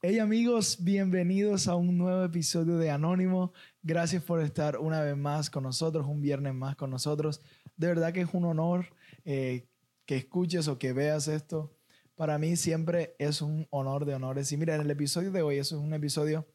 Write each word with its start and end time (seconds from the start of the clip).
Hey 0.00 0.18
amigos, 0.18 0.78
bienvenidos 0.82 1.68
a 1.68 1.74
un 1.74 1.98
nuevo 1.98 2.24
episodio 2.24 2.78
de 2.78 2.90
Anónimo. 2.90 3.52
Gracias 3.82 4.22
por 4.22 4.40
estar 4.40 4.78
una 4.78 5.00
vez 5.00 5.16
más 5.16 5.50
con 5.50 5.64
nosotros, 5.64 6.06
un 6.06 6.20
viernes 6.20 6.54
más 6.54 6.76
con 6.76 6.90
nosotros. 6.90 7.40
De 7.76 7.88
verdad 7.88 8.12
que 8.12 8.22
es 8.22 8.28
un 8.32 8.44
honor 8.44 8.86
eh, 9.24 9.68
que 10.06 10.16
escuches 10.16 10.68
o 10.68 10.78
que 10.78 10.92
veas 10.92 11.28
esto. 11.28 11.76
Para 12.16 12.38
mí 12.38 12.56
siempre 12.56 13.14
es 13.18 13.42
un 13.42 13.66
honor 13.70 14.04
de 14.04 14.14
honores. 14.14 14.50
Y 14.52 14.56
mira, 14.56 14.74
en 14.74 14.80
el 14.80 14.90
episodio 14.90 15.30
de 15.30 15.42
hoy, 15.42 15.58
eso 15.58 15.76
es 15.76 15.82
un 15.82 15.94
episodio 15.94 16.46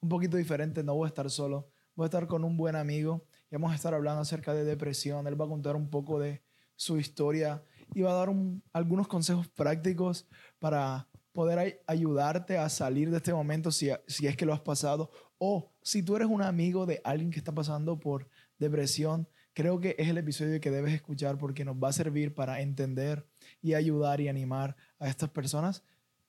un 0.00 0.08
poquito 0.08 0.36
diferente. 0.36 0.82
No 0.82 0.94
voy 0.94 1.06
a 1.06 1.08
estar 1.08 1.30
solo, 1.30 1.70
voy 1.94 2.04
a 2.04 2.06
estar 2.06 2.26
con 2.26 2.44
un 2.44 2.56
buen 2.56 2.76
amigo 2.76 3.26
y 3.50 3.54
vamos 3.54 3.72
a 3.72 3.74
estar 3.74 3.94
hablando 3.94 4.20
acerca 4.20 4.54
de 4.54 4.64
depresión. 4.64 5.26
Él 5.26 5.40
va 5.40 5.46
a 5.46 5.48
contar 5.48 5.76
un 5.76 5.88
poco 5.88 6.18
de 6.18 6.42
su 6.74 6.98
historia 6.98 7.62
y 7.94 8.02
va 8.02 8.10
a 8.10 8.14
dar 8.14 8.34
algunos 8.72 9.08
consejos 9.08 9.48
prácticos 9.48 10.26
para 10.58 11.08
poder 11.36 11.82
ayudarte 11.86 12.56
a 12.56 12.70
salir 12.70 13.10
de 13.10 13.18
este 13.18 13.34
momento 13.34 13.70
si, 13.70 13.90
si 14.06 14.26
es 14.26 14.38
que 14.38 14.46
lo 14.46 14.54
has 14.54 14.60
pasado 14.60 15.10
o 15.36 15.70
si 15.82 16.02
tú 16.02 16.16
eres 16.16 16.28
un 16.28 16.40
amigo 16.40 16.86
de 16.86 17.02
alguien 17.04 17.30
que 17.30 17.38
está 17.38 17.52
pasando 17.52 18.00
por 18.00 18.26
depresión, 18.58 19.28
creo 19.52 19.78
que 19.78 19.94
es 19.98 20.08
el 20.08 20.16
episodio 20.16 20.58
que 20.62 20.70
debes 20.70 20.94
escuchar 20.94 21.36
porque 21.36 21.62
nos 21.62 21.76
va 21.76 21.90
a 21.90 21.92
servir 21.92 22.34
para 22.34 22.62
entender 22.62 23.28
y 23.60 23.74
ayudar 23.74 24.22
y 24.22 24.28
animar 24.28 24.76
a 24.98 25.08
estas 25.08 25.28
personas 25.28 25.84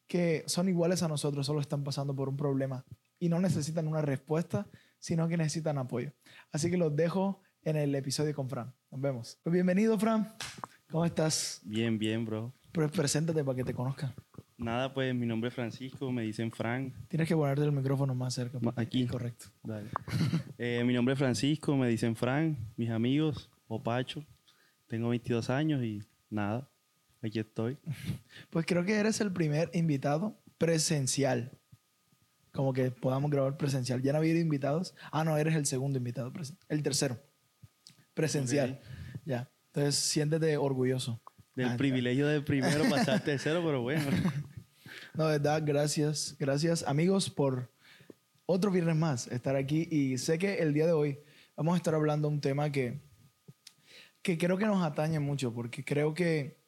que 0.08 0.44
son 0.46 0.68
iguales 0.68 1.02
a 1.04 1.08
nosotros, 1.08 1.46
solo 1.46 1.62
están 1.62 1.86
pasando 1.86 2.14
por 2.14 2.28
un 2.28 2.36
problema 2.36 2.86
y 3.18 3.30
no 3.30 3.40
necesitan 3.40 3.88
una 3.88 4.02
respuesta, 4.02 4.68
sino 5.00 5.30
que 5.30 5.38
necesitan 5.38 5.78
apoyo. 5.78 6.12
Así 6.52 6.70
que 6.70 6.76
los 6.76 6.94
dejo 6.94 7.42
en 7.64 7.78
el 7.78 7.96
episodio 7.96 8.36
con 8.36 8.50
Fran. 8.50 8.74
Nos 8.92 9.00
vemos. 9.00 9.40
Pues 9.42 9.54
bienvenido, 9.54 9.98
Fran. 9.98 10.36
¿Cómo 10.90 11.06
estás? 11.06 11.62
Bien, 11.64 11.98
bien, 11.98 12.26
bro. 12.26 12.54
Pues 12.74 12.92
preséntate 12.92 13.42
para 13.44 13.56
que 13.56 13.64
te 13.64 13.74
conozcan. 13.74 14.14
Nada, 14.58 14.92
pues 14.92 15.14
mi 15.14 15.28
nombre 15.28 15.50
es 15.50 15.54
Francisco, 15.54 16.12
me 16.12 16.24
dicen 16.24 16.52
Frank. 16.52 16.94
Tienes 17.08 17.28
que 17.28 17.36
ponerte 17.36 17.64
el 17.64 17.72
micrófono 17.72 18.16
más 18.16 18.34
cerca. 18.34 18.60
Aquí. 18.76 19.06
Correcto. 19.06 19.48
Dale. 19.64 19.90
Eh, 20.60 20.84
mi 20.84 20.94
nombre 20.94 21.14
es 21.14 21.20
Francisco, 21.20 21.78
me 21.78 21.88
dicen 21.88 22.16
Frank, 22.16 22.58
mis 22.76 22.90
amigos, 22.90 23.52
o 23.68 23.84
Pacho. 23.84 24.26
Tengo 24.88 25.10
22 25.10 25.52
años 25.52 25.84
y 25.84 26.02
nada, 26.32 26.68
aquí 27.22 27.40
estoy. 27.40 27.78
Pues 28.50 28.66
creo 28.66 28.84
que 28.84 28.96
eres 28.96 29.22
el 29.22 29.32
primer 29.32 29.70
invitado 29.74 30.42
presencial. 30.58 31.52
Como 32.52 32.74
que 32.74 32.90
podamos 32.90 33.30
grabar 33.30 33.56
presencial. 33.58 34.02
¿Ya 34.02 34.14
no 34.14 34.18
había 34.18 34.40
invitados? 34.40 34.96
Ah, 35.12 35.24
no, 35.24 35.38
eres 35.38 35.56
el 35.56 35.68
segundo 35.68 36.00
invitado. 36.00 36.34
El 36.70 36.82
tercero. 36.82 37.20
Presencial. 38.16 38.82
Ya. 39.26 39.52
Entonces, 39.68 39.96
siéntete 39.96 40.58
orgulloso. 40.58 41.22
Del 41.58 41.70
ah, 41.70 41.76
privilegio 41.76 42.28
de 42.28 42.40
primero 42.40 42.84
pasar 42.90 43.24
tercero, 43.24 43.64
pero 43.66 43.82
bueno. 43.82 44.04
No, 45.16 45.26
de 45.26 45.40
verdad, 45.40 45.64
gracias. 45.66 46.36
Gracias, 46.38 46.84
amigos, 46.88 47.32
por 47.32 47.72
otro 48.46 48.70
viernes 48.70 48.96
más 48.96 49.26
estar 49.26 49.56
aquí. 49.56 49.88
Y 49.90 50.20
sé 50.20 50.38
que 50.38 50.60
el 50.60 50.72
día 50.72 50.86
de 50.86 50.92
hoy 50.92 51.20
vamos 51.56 51.74
a 51.74 51.78
estar 51.78 51.96
hablando 51.96 52.28
de 52.28 52.36
un 52.36 52.42
tema 52.42 52.72
que, 52.72 53.02
que 54.22 54.38
creo 54.38 54.60
que 54.60 54.68
nos 54.68 54.84
atañe 54.84 55.20
mucho, 55.20 55.52
porque 55.52 55.84
creo 55.84 56.14
que 56.14 56.60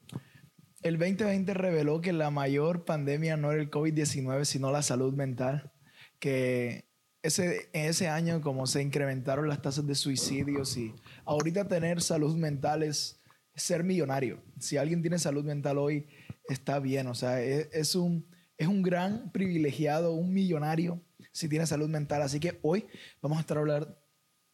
el 0.81 0.97
2020 0.97 1.53
reveló 1.53 2.01
que 2.01 2.11
la 2.11 2.31
mayor 2.31 2.83
pandemia 2.83 3.37
no 3.37 3.51
era 3.51 3.61
el 3.61 3.69
COVID-19, 3.69 4.43
sino 4.43 4.71
la 4.71 4.81
salud 4.81 5.13
mental. 5.13 5.71
Que 6.17 6.89
ese, 7.21 7.69
en 7.73 7.85
ese 7.85 8.07
año 8.07 8.41
como 8.41 8.65
se 8.65 8.81
incrementaron 8.81 9.47
las 9.49 9.61
tasas 9.61 9.85
de 9.85 9.93
suicidios 9.93 10.75
y 10.77 10.95
ahorita 11.25 11.67
tener 11.67 12.01
salud 12.01 12.35
mental 12.35 12.81
es 12.81 13.18
ser 13.55 13.83
millonario. 13.83 14.43
Si 14.59 14.77
alguien 14.77 15.01
tiene 15.01 15.19
salud 15.19 15.43
mental 15.43 15.77
hoy, 15.77 16.07
está 16.47 16.79
bien. 16.79 17.07
O 17.07 17.15
sea, 17.15 17.41
es, 17.41 17.95
un, 17.95 18.27
es 18.57 18.67
un 18.67 18.81
gran 18.81 19.31
privilegiado, 19.31 20.13
un 20.13 20.33
millonario 20.33 21.01
si 21.31 21.49
tiene 21.49 21.65
salud 21.65 21.89
mental. 21.89 22.21
Así 22.21 22.39
que 22.39 22.59
hoy 22.61 22.85
vamos 23.21 23.37
a 23.37 23.41
estar 23.41 23.57
hablar, 23.57 23.99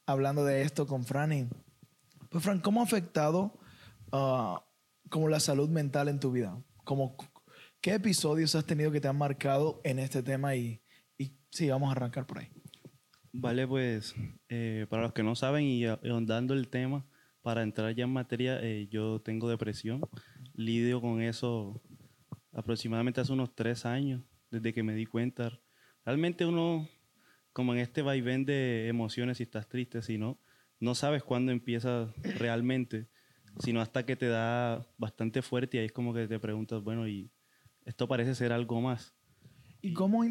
hablando 0.05 0.43
de 0.43 0.61
esto 0.61 0.87
con 0.87 1.05
Fran. 1.05 1.49
pues 2.29 2.43
Fran, 2.43 2.59
¿cómo 2.59 2.81
ha 2.81 2.83
afectado 2.83 3.59
uh, 4.11 4.57
como 5.09 5.29
la 5.29 5.39
salud 5.39 5.69
mental 5.69 6.09
en 6.09 6.19
tu 6.19 6.31
vida? 6.31 6.61
Como, 6.83 7.15
¿Qué 7.81 7.93
episodios 7.93 8.55
has 8.55 8.65
tenido 8.65 8.91
que 8.91 8.99
te 8.99 9.07
han 9.07 9.17
marcado 9.17 9.79
en 9.83 9.99
este 9.99 10.23
tema? 10.23 10.55
Y, 10.55 10.81
y 11.19 11.37
sí, 11.51 11.69
vamos 11.69 11.89
a 11.89 11.91
arrancar 11.91 12.25
por 12.25 12.39
ahí. 12.39 12.49
Vale, 13.31 13.67
pues 13.67 14.15
eh, 14.49 14.87
para 14.89 15.03
los 15.03 15.13
que 15.13 15.21
no 15.21 15.35
saben 15.35 15.65
y 15.65 15.85
ahondando 15.85 16.53
el 16.53 16.69
tema, 16.69 17.05
para 17.45 17.61
entrar 17.61 17.93
ya 17.93 18.05
en 18.05 18.09
materia, 18.09 18.59
eh, 18.59 18.87
yo 18.89 19.21
tengo 19.21 19.47
depresión, 19.47 20.01
lidio 20.55 20.99
con 20.99 21.21
eso 21.21 21.79
aproximadamente 22.51 23.21
hace 23.21 23.33
unos 23.33 23.53
tres 23.53 23.85
años, 23.85 24.23
desde 24.49 24.73
que 24.73 24.81
me 24.81 24.95
di 24.95 25.05
cuenta. 25.05 25.51
Realmente 26.03 26.47
uno, 26.47 26.89
como 27.53 27.75
en 27.75 27.81
este 27.81 28.01
vaivén 28.01 28.45
de 28.45 28.87
emociones, 28.87 29.37
si 29.37 29.43
estás 29.43 29.69
triste, 29.69 30.01
si 30.01 30.17
no, 30.17 30.39
no 30.79 30.95
sabes 30.95 31.21
cuándo 31.21 31.51
empieza 31.51 32.11
realmente, 32.39 33.09
sino 33.59 33.79
hasta 33.79 34.07
que 34.07 34.15
te 34.15 34.27
da 34.27 34.83
bastante 34.97 35.43
fuerte 35.43 35.77
y 35.77 35.81
ahí 35.81 35.85
es 35.85 35.91
como 35.91 36.15
que 36.15 36.27
te 36.27 36.39
preguntas, 36.39 36.81
bueno, 36.81 37.07
y 37.07 37.29
esto 37.85 38.07
parece 38.07 38.33
ser 38.33 38.53
algo 38.53 38.81
más. 38.81 39.13
¿Y 39.83 39.93
cómo, 39.93 40.23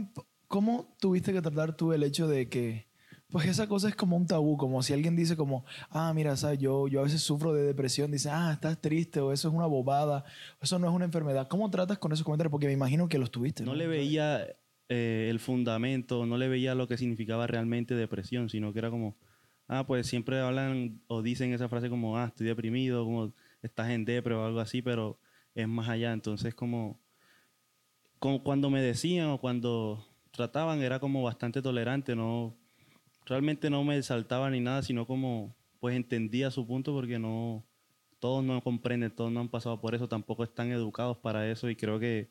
cómo 0.48 0.96
tuviste 0.98 1.32
que 1.32 1.42
tratar 1.42 1.76
tú 1.76 1.92
el 1.92 2.02
hecho 2.02 2.26
de 2.26 2.48
que 2.48 2.88
pues 3.30 3.46
esa 3.46 3.66
cosa 3.66 3.88
es 3.88 3.96
como 3.96 4.16
un 4.16 4.26
tabú, 4.26 4.56
como 4.56 4.82
si 4.82 4.92
alguien 4.92 5.16
dice 5.16 5.36
como, 5.36 5.64
ah, 5.90 6.12
mira, 6.14 6.36
¿sabes? 6.36 6.58
Yo, 6.58 6.88
yo 6.88 7.00
a 7.00 7.04
veces 7.04 7.22
sufro 7.22 7.52
de 7.52 7.62
depresión, 7.62 8.10
dice, 8.10 8.30
ah, 8.30 8.52
estás 8.52 8.80
triste, 8.80 9.20
o 9.20 9.32
eso 9.32 9.48
es 9.48 9.54
una 9.54 9.66
bobada, 9.66 10.24
eso 10.60 10.78
no 10.78 10.88
es 10.88 10.94
una 10.94 11.04
enfermedad. 11.04 11.48
¿Cómo 11.48 11.70
tratas 11.70 11.98
con 11.98 12.12
esos 12.12 12.24
comentarios? 12.24 12.50
Porque 12.50 12.66
me 12.66 12.72
imagino 12.72 13.08
que 13.08 13.18
los 13.18 13.30
tuviste. 13.30 13.64
No, 13.64 13.74
le 13.74 13.86
veía 13.86 14.46
eh, 14.88 15.28
el 15.30 15.40
fundamento, 15.40 16.26
no 16.26 16.38
le 16.38 16.48
veía 16.48 16.74
lo 16.74 16.86
que 16.86 16.96
significaba 16.96 17.46
realmente 17.46 17.94
depresión, 17.94 18.50
sino 18.50 18.72
que 18.72 18.78
era 18.78 18.90
como, 18.90 19.16
ah, 19.68 19.84
pues 19.86 20.06
siempre 20.06 20.38
hablan 20.40 21.00
o 21.08 21.22
dicen 21.22 21.52
esa 21.52 21.68
frase 21.68 21.90
como, 21.90 22.18
ah, 22.18 22.26
estoy 22.26 22.46
deprimido, 22.46 23.04
como 23.04 23.32
estás 23.62 23.90
en 23.90 24.04
depre 24.04 24.34
o 24.34 24.44
algo 24.44 24.60
así, 24.60 24.82
pero 24.82 25.18
es 25.54 25.66
más 25.66 25.88
allá. 25.88 26.12
Entonces, 26.12 26.54
como, 26.54 27.00
como 28.18 28.44
cuando 28.44 28.70
me 28.70 28.82
decían 28.82 29.28
o 29.28 29.40
cuando 29.40 30.06
trataban, 30.30 30.82
era 30.82 31.00
como 31.00 31.22
bastante 31.22 31.62
tolerante, 31.62 32.14
no 32.14 32.56
realmente 33.26 33.70
no 33.70 33.84
me 33.84 34.02
saltaba 34.02 34.50
ni 34.50 34.60
nada, 34.60 34.82
sino 34.82 35.06
como 35.06 35.54
pues 35.80 35.96
entendía 35.96 36.50
su 36.50 36.66
punto 36.66 36.92
porque 36.92 37.18
no 37.18 37.64
todos 38.18 38.42
no 38.42 38.62
comprenden, 38.62 39.10
todos 39.10 39.30
no 39.30 39.40
han 39.40 39.50
pasado 39.50 39.80
por 39.80 39.94
eso, 39.94 40.08
tampoco 40.08 40.44
están 40.44 40.70
educados 40.70 41.18
para 41.18 41.50
eso 41.50 41.68
y 41.68 41.76
creo 41.76 41.98
que 41.98 42.30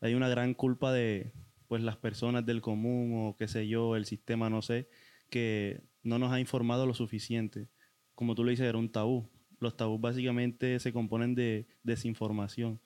hay 0.00 0.14
una 0.14 0.28
gran 0.28 0.54
culpa 0.54 0.92
de 0.92 1.32
pues 1.68 1.82
las 1.82 1.96
personas 1.96 2.46
del 2.46 2.60
común 2.60 3.12
o 3.28 3.36
qué 3.36 3.48
sé 3.48 3.68
yo, 3.68 3.96
el 3.96 4.06
sistema, 4.06 4.48
no 4.48 4.62
sé, 4.62 4.88
que 5.30 5.82
no 6.02 6.18
nos 6.18 6.32
ha 6.32 6.40
informado 6.40 6.86
lo 6.86 6.94
suficiente. 6.94 7.68
Como 8.14 8.34
tú 8.34 8.44
lo 8.44 8.50
dices, 8.50 8.66
era 8.66 8.78
un 8.78 8.90
tabú. 8.90 9.28
Los 9.60 9.76
tabús 9.76 10.00
básicamente 10.00 10.78
se 10.78 10.92
componen 10.92 11.34
de 11.34 11.66
desinformación. 11.82 12.80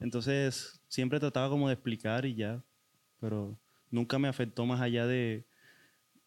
Entonces, 0.00 0.82
siempre 0.88 1.20
trataba 1.20 1.48
como 1.48 1.68
de 1.68 1.74
explicar 1.74 2.26
y 2.26 2.34
ya, 2.34 2.62
pero 3.20 3.56
nunca 3.90 4.18
me 4.18 4.28
afectó 4.28 4.66
más 4.66 4.80
allá 4.80 5.06
de, 5.06 5.44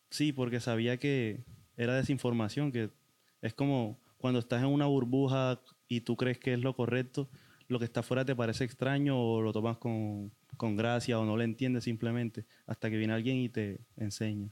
Sí, 0.10 0.32
porque 0.32 0.60
sabía 0.60 0.98
que 0.98 1.44
era 1.76 1.96
desinformación, 1.96 2.72
que 2.72 2.90
es 3.42 3.54
como 3.54 4.00
cuando 4.18 4.40
estás 4.40 4.62
en 4.62 4.70
una 4.70 4.86
burbuja 4.86 5.62
y 5.88 6.02
tú 6.02 6.16
crees 6.16 6.40
que 6.40 6.54
es 6.54 6.60
lo 6.60 6.76
correcto, 6.76 7.30
lo 7.68 7.80
que 7.80 7.86
está 7.86 8.00
afuera 8.00 8.26
te 8.26 8.36
parece 8.36 8.64
extraño 8.64 9.20
o 9.20 9.42
lo 9.42 9.54
tomas 9.54 9.78
con, 9.78 10.32
gracia 10.76 11.20
o 11.20 11.26
no 11.26 11.38
lo 11.38 11.44
entiendes 11.44 11.84
simplemente 11.84 12.46
hasta 12.66 12.90
que 12.90 12.98
viene 12.98 13.14
alguien 13.14 13.38
y 13.38 13.50
te 13.50 13.80
enseña. 13.96 14.50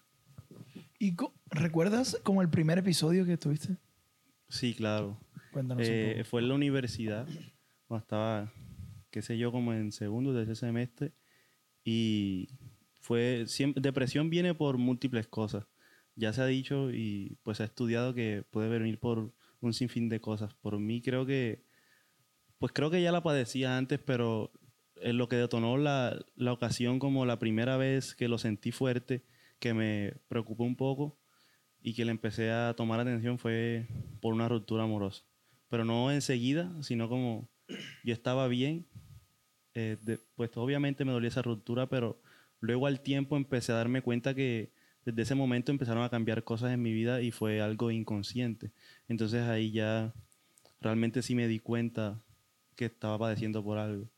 ¿Y 1.00 1.16
recuerdas 1.50 2.20
como 2.24 2.42
el 2.42 2.50
primer 2.50 2.78
episodio 2.78 3.26
que 3.26 3.38
tuviste? 3.38 3.78
Sí, 4.50 4.74
claro. 4.74 5.18
Cuéntanos 5.52 5.84
eh, 5.88 6.24
Fue 6.30 6.42
en 6.42 6.50
la 6.50 6.56
universidad, 6.56 7.28
cuando 7.88 8.04
estaba, 8.04 8.54
qué 9.10 9.22
sé 9.22 9.38
yo, 9.38 9.52
como 9.52 9.74
en 9.74 9.92
segundo 9.92 10.34
de 10.34 10.44
ese 10.44 10.56
semestre 10.56 11.14
y 11.84 12.50
fue 13.06 13.46
depresión 13.76 14.32
viene 14.32 14.56
por 14.56 14.80
múltiples 14.80 15.28
cosas. 15.28 15.68
Ya 16.16 16.34
se 16.34 16.42
ha 16.42 16.48
dicho 16.48 16.90
y 16.92 17.38
pues 17.44 17.58
se 17.58 17.64
ha 17.64 17.68
estudiado 17.68 18.16
que 18.16 18.44
puede 18.50 18.68
venir 18.68 19.00
por 19.00 19.32
un 19.62 19.74
sinfín 19.74 20.10
de 20.10 20.20
cosas. 20.20 20.56
Por 20.56 20.80
mí 20.80 21.04
creo 21.04 21.24
que, 21.24 21.64
pues 22.58 22.72
creo 22.74 22.90
que 22.90 23.04
ya 23.04 23.12
la 23.12 23.22
padecía 23.22 23.78
antes, 23.78 24.00
pero 24.00 24.52
en 24.96 25.20
lo 25.20 25.30
que 25.30 25.36
detonó 25.36 25.78
la, 25.78 26.20
la 26.36 26.52
ocasión 26.52 26.98
como 26.98 27.28
la 27.28 27.38
primera 27.38 27.78
vez 27.78 28.16
que 28.16 28.28
lo 28.28 28.40
sentí 28.40 28.72
fuerte, 28.72 29.24
que 29.60 29.76
me 29.76 30.16
preocupó 30.28 30.64
un 30.64 30.76
poco 30.76 31.20
y 31.80 31.94
que 31.94 32.06
le 32.06 32.12
empecé 32.12 32.50
a 32.50 32.74
tomar 32.76 33.00
atención 33.00 33.38
fue 33.38 33.88
por 34.20 34.34
una 34.34 34.50
ruptura 34.50 34.86
amorosa. 34.86 35.24
Pero 35.70 35.86
no 35.86 36.12
enseguida, 36.12 36.74
sino 36.82 37.08
como 37.08 37.52
yo 38.04 38.14
estaba 38.14 38.48
bien, 38.48 38.88
eh, 39.76 39.98
pues 40.36 40.50
obviamente 40.56 41.06
me 41.06 41.12
dolía 41.12 41.30
esa 41.30 41.44
ruptura, 41.44 41.88
pero 41.88 42.20
Luego 42.66 42.88
al 42.88 43.02
tiempo 43.02 43.38
empecé 43.38 43.72
a 43.72 43.76
darme 43.76 44.02
cuenta 44.02 44.34
que 44.34 44.72
desde 45.06 45.22
ese 45.22 45.36
momento 45.36 45.72
empezaron 45.72 46.04
a 46.04 46.10
cambiar 46.10 46.44
cosas 46.44 46.72
en 46.72 46.82
mi 46.82 46.94
vida 46.94 47.22
y 47.22 47.30
fue 47.30 47.62
algo 47.62 47.92
inconsciente. 47.92 48.72
Entonces 49.08 49.44
ahí 49.44 49.72
ya 49.72 50.16
realmente 50.82 51.22
sí 51.22 51.36
me 51.36 51.48
di 51.48 51.60
cuenta 51.60 52.20
que 52.76 52.86
estaba 52.86 53.20
padeciendo 53.20 53.64
por 53.64 53.78
algo. 53.78 54.10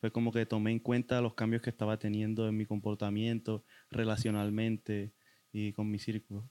Fue 0.00 0.12
como 0.12 0.30
que 0.30 0.46
tomé 0.46 0.70
en 0.70 0.78
cuenta 0.78 1.20
los 1.20 1.34
cambios 1.34 1.60
que 1.60 1.70
estaba 1.70 1.98
teniendo 1.98 2.48
en 2.48 2.56
mi 2.56 2.66
comportamiento, 2.66 3.64
relacionalmente 3.90 5.12
y 5.52 5.72
con 5.72 5.90
mi 5.90 5.98
círculo. 5.98 6.48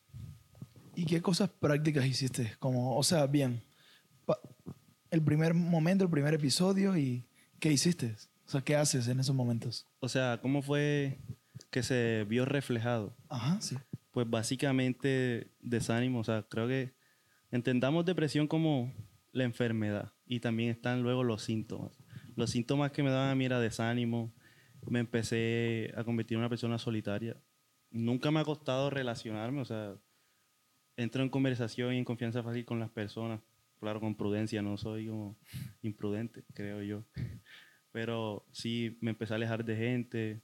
¿Y 0.96 1.06
qué 1.06 1.22
cosas 1.22 1.50
prácticas 1.50 2.06
hiciste? 2.06 2.56
Como, 2.60 2.98
o 2.98 3.04
sea, 3.04 3.26
bien, 3.26 3.62
el 5.12 5.24
primer 5.24 5.54
momento, 5.54 6.04
el 6.04 6.10
primer 6.10 6.34
episodio 6.34 6.98
y 6.98 7.26
¿qué 7.62 7.72
hiciste? 7.72 8.18
O 8.46 8.50
sea, 8.50 8.62
¿qué 8.62 8.76
haces 8.76 9.08
en 9.08 9.22
esos 9.22 9.36
momentos? 9.36 9.86
O 10.00 10.10
sea, 10.10 10.40
¿cómo 10.42 10.62
fue 10.62 11.18
que 11.70 11.84
se 11.84 12.26
vio 12.28 12.46
reflejado? 12.46 13.16
Ajá, 13.30 13.60
sí. 13.62 13.78
Pues 14.12 14.30
básicamente 14.30 15.52
desánimo, 15.60 16.20
o 16.20 16.24
sea, 16.24 16.44
creo 16.44 16.68
que 16.68 16.94
entendamos 17.52 18.06
depresión 18.06 18.48
como 18.48 18.94
la 19.32 19.44
enfermedad 19.44 20.14
y 20.26 20.40
también 20.40 20.70
están 20.70 21.04
luego 21.04 21.24
los 21.24 21.44
síntomas. 21.44 21.92
Los 22.36 22.52
síntomas 22.52 22.92
que 22.92 23.04
me 23.04 23.10
daban 23.10 23.30
a 23.30 23.36
mí 23.36 23.46
era 23.46 23.60
desánimo, 23.60 24.34
me 24.90 25.00
empecé 25.00 25.94
a 25.96 26.04
convertir 26.04 26.36
en 26.36 26.40
una 26.40 26.50
persona 26.50 26.78
solitaria. 26.78 27.38
Nunca 27.90 28.32
me 28.32 28.40
ha 28.40 28.44
costado 28.44 28.90
relacionarme, 28.90 29.62
o 29.62 29.66
sea, 29.66 29.96
entro 30.96 31.24
en 31.24 31.30
conversación 31.30 31.94
y 31.94 31.98
en 31.98 32.06
confianza 32.06 32.44
fácil 32.44 32.66
con 32.66 32.80
las 32.80 32.90
personas, 32.90 33.42
claro, 33.80 34.00
con 34.00 34.16
prudencia, 34.16 34.62
no 34.62 34.78
soy 34.78 35.08
como 35.08 35.38
imprudente, 35.82 36.44
creo 36.54 36.82
yo. 36.82 37.06
Pero 37.92 38.46
sí, 38.52 38.98
me 39.02 39.12
empecé 39.12 39.34
a 39.34 39.38
alejar 39.38 39.64
de 39.64 39.76
gente, 39.76 40.42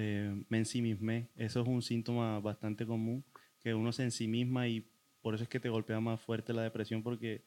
eh, 0.00 0.44
me 0.48 0.58
ensimismé. 0.58 1.28
Eso 1.34 1.60
es 1.62 1.66
un 1.66 1.82
síntoma 1.82 2.38
bastante 2.38 2.86
común, 2.86 3.24
que 3.58 3.74
uno 3.74 3.90
se 3.92 4.04
ensimisma 4.04 4.68
y 4.68 4.88
por 5.20 5.34
eso 5.34 5.42
es 5.42 5.50
que 5.50 5.58
te 5.58 5.68
golpea 5.68 5.98
más 5.98 6.20
fuerte 6.20 6.52
la 6.52 6.62
depresión, 6.62 7.02
porque 7.02 7.42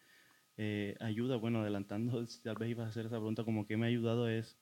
eh, 0.58 0.98
ayuda, 1.00 1.38
bueno, 1.38 1.62
adelantando, 1.62 2.26
tal 2.44 2.58
vez 2.58 2.70
ibas 2.72 2.88
a 2.88 2.90
hacer 2.90 3.06
esa 3.06 3.16
pregunta, 3.16 3.46
como 3.46 3.66
que 3.66 3.78
me 3.78 3.86
ha 3.86 3.90
ayudado 3.90 4.28
es 4.28 4.60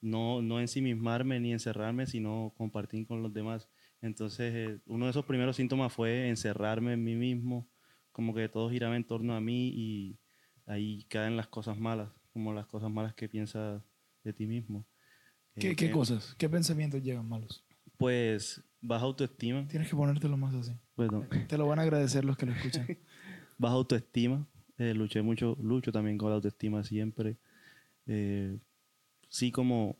no, 0.00 0.42
no 0.42 0.60
ensimismarme 0.60 1.40
ni 1.40 1.52
encerrarme, 1.52 2.06
sino 2.06 2.54
compartir 2.56 3.04
con 3.06 3.22
los 3.22 3.32
demás. 3.34 3.68
Entonces, 4.00 4.54
eh, 4.54 4.80
uno 4.86 5.06
de 5.06 5.10
esos 5.10 5.24
primeros 5.24 5.56
síntomas 5.56 5.92
fue 5.92 6.28
encerrarme 6.28 6.92
en 6.92 7.02
mí 7.02 7.16
mismo, 7.16 7.68
como 8.12 8.32
que 8.32 8.48
todo 8.48 8.70
giraba 8.70 8.94
en 8.96 9.04
torno 9.04 9.34
a 9.34 9.40
mí 9.40 9.70
y 9.74 10.20
ahí 10.66 11.04
caen 11.08 11.36
las 11.36 11.48
cosas 11.48 11.78
malas, 11.78 12.10
como 12.32 12.52
las 12.52 12.66
cosas 12.66 12.92
malas 12.92 13.14
que 13.14 13.28
piensas 13.28 13.82
de 14.22 14.32
ti 14.32 14.46
mismo. 14.46 14.86
¿Qué, 15.58 15.70
eh, 15.78 15.90
cosas? 15.90 16.34
¿Qué 16.36 16.48
pensamientos 16.48 17.02
llegan 17.02 17.28
malos? 17.28 17.64
Pues 17.96 18.62
baja 18.80 19.04
autoestima. 19.04 19.66
Tienes 19.68 19.88
que 19.88 19.96
ponértelo 19.96 20.36
más 20.36 20.54
así. 20.54 20.72
Te 21.48 21.58
lo 21.58 21.66
van 21.66 21.78
a 21.78 21.82
agradecer 21.82 22.24
los 22.24 22.36
que 22.36 22.46
lo 22.46 22.52
escuchan. 22.52 22.86
baja 23.58 23.74
autoestima. 23.74 24.46
Eh, 24.78 24.94
luché 24.94 25.22
mucho, 25.22 25.56
lucho 25.60 25.92
también 25.92 26.18
con 26.18 26.30
la 26.30 26.36
autoestima 26.36 26.82
siempre. 26.82 27.36
Eh, 28.06 28.58
sí, 29.28 29.52
como. 29.52 29.96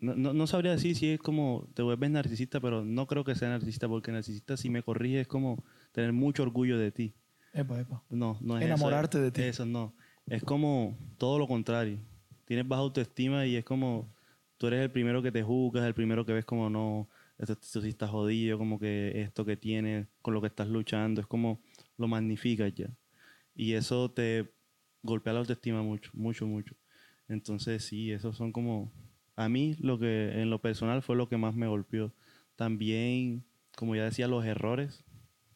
No, 0.00 0.32
no, 0.32 0.46
sabría 0.46 0.70
decir 0.70 0.94
si 0.94 1.08
es 1.08 1.18
como 1.18 1.68
te 1.74 1.82
vuelves 1.82 2.08
narcisista, 2.08 2.60
pero 2.60 2.84
no 2.84 3.08
creo 3.08 3.24
que 3.24 3.34
sea 3.34 3.48
narcisista, 3.48 3.88
porque 3.88 4.12
narcisista, 4.12 4.56
si 4.56 4.70
me 4.70 4.84
corrige, 4.84 5.22
es 5.22 5.26
como 5.26 5.64
tener 5.90 6.12
mucho 6.12 6.44
orgullo 6.44 6.78
de 6.78 6.92
ti. 6.92 7.14
Epa, 7.52 7.80
epa. 7.80 8.04
No, 8.08 8.38
no 8.40 8.56
es 8.56 8.64
Enamorarte 8.64 9.18
de 9.18 9.32
ti. 9.32 9.42
Eso 9.42 9.66
no. 9.66 9.92
Es 10.28 10.44
como 10.44 10.96
todo 11.16 11.40
lo 11.40 11.48
contrario. 11.48 11.98
Tienes 12.44 12.68
baja 12.68 12.82
autoestima 12.82 13.44
y 13.44 13.56
es 13.56 13.64
como 13.64 14.08
tú 14.58 14.66
eres 14.66 14.80
el 14.80 14.90
primero 14.90 15.22
que 15.22 15.32
te 15.32 15.42
juzgas, 15.42 15.84
el 15.86 15.94
primero 15.94 16.26
que 16.26 16.32
ves 16.32 16.44
como 16.44 16.68
no, 16.68 17.08
esto, 17.38 17.80
sí 17.80 17.88
está 17.88 18.08
jodido, 18.08 18.58
como 18.58 18.78
que 18.78 19.22
esto 19.22 19.44
que 19.44 19.56
tienes, 19.56 20.08
con 20.20 20.34
lo 20.34 20.40
que 20.40 20.48
estás 20.48 20.68
luchando, 20.68 21.20
es 21.20 21.26
como 21.26 21.60
lo 21.96 22.08
magnificas 22.08 22.74
ya. 22.74 22.90
Y 23.54 23.72
eso 23.72 24.10
te 24.10 24.52
golpea 25.02 25.32
la 25.32 25.40
autoestima 25.40 25.82
mucho, 25.82 26.10
mucho, 26.14 26.46
mucho. 26.46 26.74
Entonces 27.28 27.84
sí, 27.84 28.12
esos 28.12 28.36
son 28.36 28.52
como, 28.52 28.92
a 29.36 29.48
mí 29.48 29.76
lo 29.80 29.98
que 29.98 30.40
en 30.40 30.50
lo 30.50 30.60
personal 30.60 31.02
fue 31.02 31.16
lo 31.16 31.28
que 31.28 31.36
más 31.36 31.54
me 31.54 31.66
golpeó. 31.66 32.12
También, 32.56 33.44
como 33.76 33.94
ya 33.94 34.04
decía, 34.04 34.26
los 34.26 34.44
errores 34.44 35.04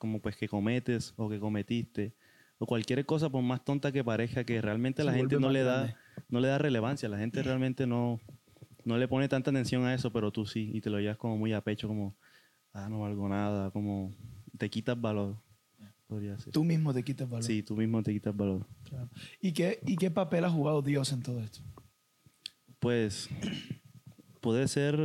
como 0.02 0.20
pues 0.20 0.37
que 0.37 0.48
cometes 0.48 1.14
o 1.16 1.28
que 1.28 1.38
cometiste 1.38 2.12
o 2.58 2.66
cualquier 2.66 3.06
cosa 3.06 3.31
por 3.31 3.40
más 3.40 3.64
tonta 3.64 3.93
que 3.93 4.02
parezca 4.02 4.43
que 4.43 4.60
realmente 4.60 5.05
la 5.05 5.12
gente 5.12 5.38
no 5.38 5.48
le 5.48 5.62
da 5.62 5.96
no 6.28 6.40
le 6.40 6.48
da 6.48 6.58
relevancia 6.58 7.08
la 7.08 7.19
gente 7.19 7.40
realmente 7.44 7.87
no 7.87 8.20
no 8.84 8.99
le 8.99 9.08
pone 9.08 9.29
tanta 9.29 9.50
atención 9.50 9.84
a 9.84 9.94
eso 9.94 10.12
pero 10.12 10.31
tú 10.31 10.46
sí 10.46 10.70
y 10.73 10.81
te 10.81 10.90
lo 10.90 10.99
llevas 11.00 11.17
como 11.17 11.37
muy 11.37 11.52
a 11.52 11.61
pecho 11.61 11.88
como 11.88 12.14
ah 12.73 12.88
no 12.88 13.00
valgo 13.00 13.29
nada 13.29 13.70
como 13.70 14.14
te 14.58 14.70
quitas 14.70 15.00
valor 15.00 15.37
podría 16.06 16.38
ser. 16.38 16.52
Tú 16.52 16.62
mismo 16.62 16.93
te 16.93 17.02
quitas 17.02 17.29
valor. 17.29 17.44
Sí 17.44 17.62
tú 17.62 17.76
mismo 17.76 18.02
te 18.02 18.12
quitas 18.12 18.37
valor. 18.37 18.67
Y 19.40 19.52
qué 19.52 19.81
y 19.87 19.96
qué 19.96 20.11
papel 20.11 20.44
ha 20.44 20.50
jugado 20.50 20.82
Dios 20.82 21.12
en 21.12 21.23
todo 21.23 21.40
esto 21.40 21.61
pues 22.79 23.29
puede 24.40 24.67
ser 24.69 24.99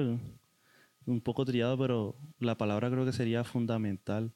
un 1.05 1.21
poco 1.21 1.45
triado 1.45 1.77
pero 1.77 2.15
la 2.39 2.57
palabra 2.57 2.89
creo 2.89 3.05
que 3.05 3.13
sería 3.13 3.43
fundamental 3.43 4.33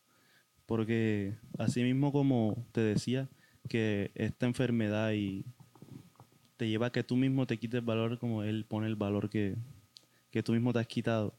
porque 0.65 1.37
así 1.57 1.83
mismo 1.83 2.13
como 2.13 2.65
te 2.71 2.79
decía, 2.79 3.29
que 3.67 4.11
esta 4.15 4.45
enfermedad 4.45 5.11
y 5.13 5.45
te 6.61 6.69
lleva 6.69 6.85
a 6.85 6.91
que 6.91 7.03
tú 7.03 7.15
mismo 7.15 7.47
te 7.47 7.57
quites 7.57 7.83
valor 7.83 8.19
como 8.19 8.43
Él 8.43 8.65
pone 8.65 8.85
el 8.85 8.95
valor 8.95 9.31
que, 9.31 9.55
que 10.29 10.43
tú 10.43 10.51
mismo 10.51 10.71
te 10.71 10.77
has 10.77 10.85
quitado. 10.85 11.33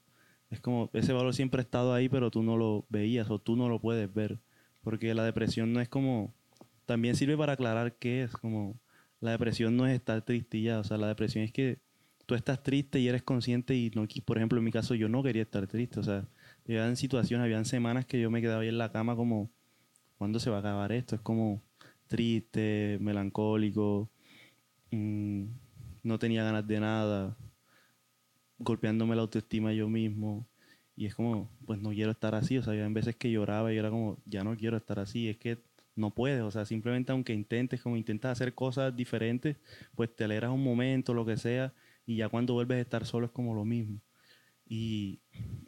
Es 0.51 0.59
como 0.59 0.91
ese 0.95 1.13
valor 1.13 1.33
siempre 1.33 1.61
ha 1.61 1.63
estado 1.63 1.95
ahí, 1.95 2.09
pero 2.09 2.29
tú 2.33 2.43
no 2.43 2.57
lo 2.57 2.87
veías 2.89 3.31
o 3.31 3.39
tú 3.39 3.55
no 3.55 3.69
lo 3.69 3.81
puedes 3.81 4.13
ver. 4.13 4.41
Porque 4.83 5.15
la 5.15 5.23
depresión 5.23 5.73
no 5.73 5.81
es 5.81 5.89
como... 5.89 6.35
También 6.87 7.15
sirve 7.15 7.37
para 7.37 7.53
aclarar 7.53 7.95
qué 8.01 8.25
es. 8.25 8.33
Como 8.33 8.81
la 9.21 9.31
depresión 9.31 9.77
no 9.77 9.87
es 9.87 9.95
estar 9.95 10.23
triste 10.23 10.61
ya. 10.61 10.81
O 10.81 10.83
sea, 10.83 10.97
la 10.97 11.07
depresión 11.07 11.45
es 11.45 11.53
que 11.53 11.79
tú 12.27 12.35
estás 12.35 12.61
triste 12.65 12.99
y 12.99 13.07
eres 13.07 13.23
consciente 13.23 13.77
y 13.77 13.93
no... 13.95 14.09
Por 14.25 14.39
ejemplo, 14.39 14.59
en 14.59 14.65
mi 14.65 14.73
caso 14.73 14.97
yo 14.97 15.09
no 15.09 15.23
quería 15.23 15.43
estar 15.43 15.69
triste. 15.69 16.01
O 16.01 16.03
sea, 16.03 16.27
en 16.67 16.97
situaciones, 16.97 17.45
habían 17.45 17.65
semanas 17.65 18.07
que 18.07 18.21
yo 18.21 18.29
me 18.29 18.41
quedaba 18.41 18.63
ahí 18.63 18.69
en 18.69 18.79
la 18.79 18.91
cama 18.91 19.15
como, 19.15 19.53
¿cuándo 20.19 20.41
se 20.41 20.51
va 20.51 20.57
a 20.57 20.61
acabar 20.61 20.91
esto? 20.91 21.15
Es 21.15 21.21
como 21.21 21.63
triste, 22.09 22.99
melancólico, 23.01 24.11
no 24.93 26.19
tenía 26.19 26.45
ganas 26.45 26.67
de 26.67 26.81
nada, 26.81 27.37
golpeándome 28.59 29.17
la 29.17 29.23
autoestima 29.23 29.73
yo 29.73 29.89
mismo. 29.89 30.49
Y 30.95 31.07
es 31.07 31.15
como, 31.15 31.51
pues 31.67 31.81
no 31.81 31.91
quiero 31.91 32.11
estar 32.11 32.35
así. 32.35 32.59
O 32.59 32.63
sea, 32.63 32.73
había 32.73 32.89
veces 32.89 33.17
que 33.17 33.31
lloraba 33.31 33.73
y 33.73 33.79
era 33.79 33.91
como, 33.91 34.23
ya 34.27 34.45
no 34.45 34.57
quiero 34.57 34.77
estar 34.77 34.99
así. 34.99 35.29
Es 35.29 35.39
que 35.39 35.63
no 35.97 36.11
puedes. 36.15 36.43
O 36.43 36.51
sea, 36.51 36.65
simplemente 36.65 37.13
aunque 37.13 37.33
intentes, 37.33 37.81
como 37.83 37.97
intentas 37.97 38.33
hacer 38.33 38.55
cosas 38.55 38.95
diferentes, 38.95 39.57
pues 39.95 40.15
te 40.15 40.25
alegras 40.25 40.51
un 40.51 40.63
momento, 40.63 41.15
lo 41.15 41.25
que 41.25 41.37
sea. 41.37 41.73
Y 42.07 42.17
ya 42.17 42.29
cuando 42.29 42.55
vuelves 42.55 42.79
a 42.79 42.81
estar 42.81 43.07
solo 43.07 43.27
es 43.27 43.33
como 43.33 43.55
lo 43.55 43.65
mismo. 43.65 44.01
Y 44.67 45.21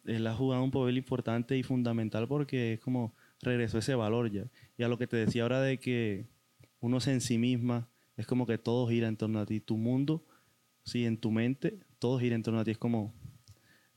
él 0.05 0.27
ha 0.27 0.35
jugado 0.35 0.63
un 0.63 0.71
papel 0.71 0.97
importante 0.99 1.57
y 1.57 1.63
fundamental 1.63 2.29
porque 2.29 2.75
es 2.75 2.81
como 2.81 3.15
regresó 3.41 3.79
ese 3.79 3.95
valor 3.95 4.31
ya. 4.31 4.51
Y 4.77 4.83
a 4.83 4.89
lo 4.89 4.99
que 4.99 5.07
te 5.07 5.17
decía 5.17 5.43
ahora 5.43 5.61
de 5.61 5.79
que 5.79 6.27
uno 6.81 7.01
se 7.01 7.13
en 7.13 7.21
sí 7.21 7.39
misma, 7.39 7.89
es 8.17 8.27
como 8.27 8.47
que 8.47 8.59
todo 8.59 8.89
gira 8.89 9.09
en 9.09 9.17
torno 9.17 9.41
a 9.41 9.47
ti. 9.47 9.61
Tu 9.61 9.77
mundo, 9.77 10.25
sí, 10.85 11.05
en 11.05 11.19
tu 11.19 11.31
mente, 11.31 11.79
todo 11.99 12.19
gira 12.19 12.35
en 12.35 12.43
torno 12.43 12.61
a 12.61 12.65
ti. 12.65 12.71
Es 12.71 12.79
como, 12.79 13.13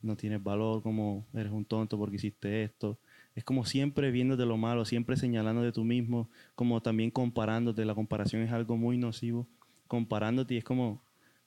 no 0.01 0.15
tienes 0.15 0.43
valor, 0.43 0.81
como 0.81 1.27
eres 1.33 1.51
un 1.51 1.65
tonto 1.65 1.97
porque 1.97 2.15
hiciste 2.15 2.63
esto. 2.63 3.00
Es 3.36 3.43
como 3.43 3.65
siempre 3.65 4.09
viéndote 4.12 4.45
lo 4.45 4.57
malo, 4.57 4.86
siempre 4.86 5.15
señalando 5.15 5.62
de 5.62 5.71
tú 5.71 5.83
mismo, 5.83 6.29
como 6.55 6.81
también 6.81 7.12
comparándote. 7.12 7.86
La 7.86 7.93
comparación 7.93 8.41
es 8.41 8.51
algo 8.51 8.77
muy 8.77 8.97
nocivo. 8.97 9.47
Comparándote 9.88 10.57
es 10.57 10.63
como, 10.63 11.03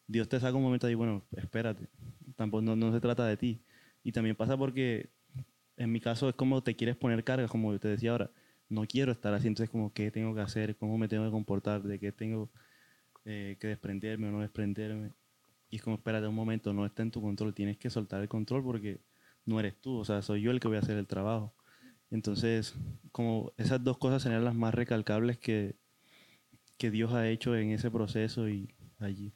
Dios 0.07 0.29
te 0.29 0.39
saca 0.41 0.57
un 0.57 0.63
momento 0.63 0.89
y 0.89 0.95
bueno, 0.95 1.23
espérate, 1.37 1.89
tampoco 2.37 2.63
no, 2.63 2.93
se 2.93 3.01
trata 3.01 3.27
de 3.27 3.37
ti. 3.37 3.61
Y 4.03 4.13
también 4.13 4.37
pasa 4.37 4.57
porque 4.57 5.11
en 5.77 5.93
mi 5.93 6.01
caso 6.01 6.29
es 6.29 6.35
como 6.35 6.63
te 6.63 6.75
quieres 6.75 6.97
poner 6.97 7.23
cargas, 7.25 7.51
como 7.51 7.79
te 7.79 7.89
decía 7.89 8.13
ahora, 8.13 8.31
no 8.71 8.87
quiero 8.87 9.13
estar 9.13 9.35
así, 9.35 9.49
entonces 9.49 9.69
como 9.69 9.93
qué 9.93 10.11
tengo 10.11 10.35
que 10.35 10.41
hacer, 10.41 10.77
cómo 10.77 10.97
me 10.97 11.09
tengo 11.09 11.25
que 11.25 11.31
comportar, 11.31 11.83
de 11.83 11.99
qué 11.99 12.13
tengo 12.13 12.51
eh, 13.25 13.57
que 13.61 13.67
desprenderme 13.67 14.29
o 14.29 14.33
no 14.33 14.41
desprenderme. 14.41 15.13
Y 15.69 15.77
es 15.77 15.83
como, 15.83 15.97
espérate 15.97 16.27
un 16.27 16.35
momento, 16.35 16.73
no 16.73 16.87
está 16.87 17.03
en 17.03 17.11
tu 17.11 17.21
control, 17.21 17.53
tienes 17.53 17.77
que 17.77 17.91
soltar 17.91 18.23
el 18.23 18.29
control 18.29 18.63
porque 18.63 19.01
no 19.45 19.61
eres 19.61 19.79
tú, 19.81 19.99
o 19.99 20.05
sea, 20.05 20.23
soy 20.23 20.43
yo 20.43 20.53
el 20.53 20.61
que 20.61 20.69
voy 20.69 20.79
a 20.79 20.81
hacer 20.81 20.97
el 20.97 21.07
trabajo. 21.07 21.55
Entonces, 22.11 22.75
como 23.13 23.53
esas 23.57 23.83
dos 23.83 23.99
cosas 23.99 24.23
serían 24.23 24.45
las 24.45 24.55
más 24.55 24.75
recalcables 24.75 25.39
que, 25.39 25.77
que 26.77 26.91
Dios 26.91 27.13
ha 27.13 27.29
hecho 27.29 27.57
en 27.57 27.71
ese 27.71 27.91
proceso 27.91 28.49
y 28.49 28.73
allí. 28.99 29.33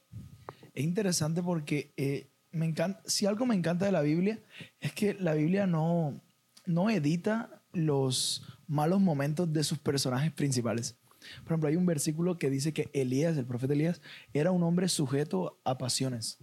Es 0.72 0.84
interesante 0.84 1.42
porque 1.42 1.92
eh, 1.96 2.30
me 2.52 2.66
encanta, 2.66 3.02
si 3.06 3.26
algo 3.26 3.46
me 3.46 3.54
encanta 3.54 3.84
de 3.84 3.92
la 3.92 4.02
Biblia 4.02 4.40
es 4.80 4.92
que 4.92 5.14
la 5.14 5.34
Biblia 5.34 5.66
no, 5.66 6.20
no 6.66 6.90
edita 6.90 7.62
los 7.72 8.53
malos 8.66 9.00
momentos 9.00 9.52
de 9.52 9.64
sus 9.64 9.78
personajes 9.78 10.32
principales. 10.32 10.96
Por 11.42 11.52
ejemplo, 11.52 11.68
hay 11.68 11.76
un 11.76 11.86
versículo 11.86 12.38
que 12.38 12.50
dice 12.50 12.72
que 12.72 12.90
Elías, 12.92 13.36
el 13.36 13.46
profeta 13.46 13.72
Elías, 13.72 14.00
era 14.32 14.50
un 14.50 14.62
hombre 14.62 14.88
sujeto 14.88 15.58
a 15.64 15.78
pasiones. 15.78 16.38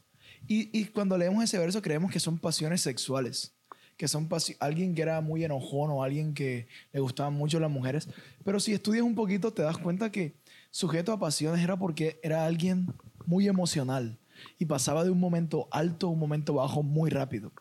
Y, 0.48 0.75
y 0.78 0.86
cuando 0.86 1.18
leemos 1.18 1.44
ese 1.44 1.60
verso 1.60 1.82
creemos 1.82 2.12
que 2.12 2.20
son 2.20 2.40
pasiones 2.40 2.82
sexuales, 2.82 3.54
que 3.98 4.08
son 4.08 4.28
alguien 4.60 4.96
que 4.96 5.01
era 5.04 5.22
muy 5.22 5.44
enojón 5.44 5.92
o 5.92 6.04
alguien 6.04 6.34
que 6.34 6.68
le 6.92 7.00
gustaban 7.00 7.34
mucho 7.34 7.60
las 7.60 7.70
mujeres. 7.70 8.10
Pero 8.44 8.60
si 8.60 8.74
estudias 8.74 9.04
un 9.04 9.13
poquito 9.13 9.54
te 9.54 9.62
das 9.62 9.78
cuenta 9.78 10.12
que 10.12 10.36
sujeto 10.72 11.13
a 11.13 11.20
pasiones 11.20 11.63
era 11.63 11.78
porque 11.78 12.20
era 12.24 12.46
alguien 12.46 12.88
muy 13.25 13.48
emocional 13.48 14.18
y 14.58 14.66
pasaba 14.66 15.04
de 15.04 15.12
un 15.12 15.20
momento 15.20 15.68
alto 15.72 16.08
a 16.08 16.10
un 16.10 16.20
momento 16.20 16.56
bajo 16.56 16.82
muy 16.82 17.10
rápido. 17.10 17.51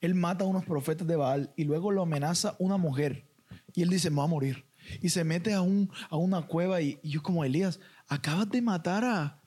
Él 0.00 0.14
mata 0.14 0.44
a 0.44 0.48
unos 0.48 0.64
profetas 0.64 1.06
de 1.06 1.16
Baal 1.16 1.52
y 1.56 1.64
luego 1.64 1.92
lo 1.92 2.02
amenaza 2.02 2.56
una 2.58 2.76
mujer. 2.76 3.24
Y 3.74 3.82
él 3.82 3.88
dice, 3.88 4.10
me 4.10 4.18
va 4.18 4.24
a 4.24 4.28
morir. 4.28 4.64
Y 5.00 5.08
se 5.08 5.24
mete 5.24 5.54
a, 5.54 5.62
un, 5.62 5.90
a 6.10 6.16
una 6.16 6.42
cueva 6.42 6.80
y, 6.80 6.98
y 7.02 7.10
yo 7.10 7.22
como 7.22 7.44
Elías, 7.44 7.80
acabas 8.08 8.50
de 8.50 8.60
matar 8.60 9.04
a, 9.04 9.42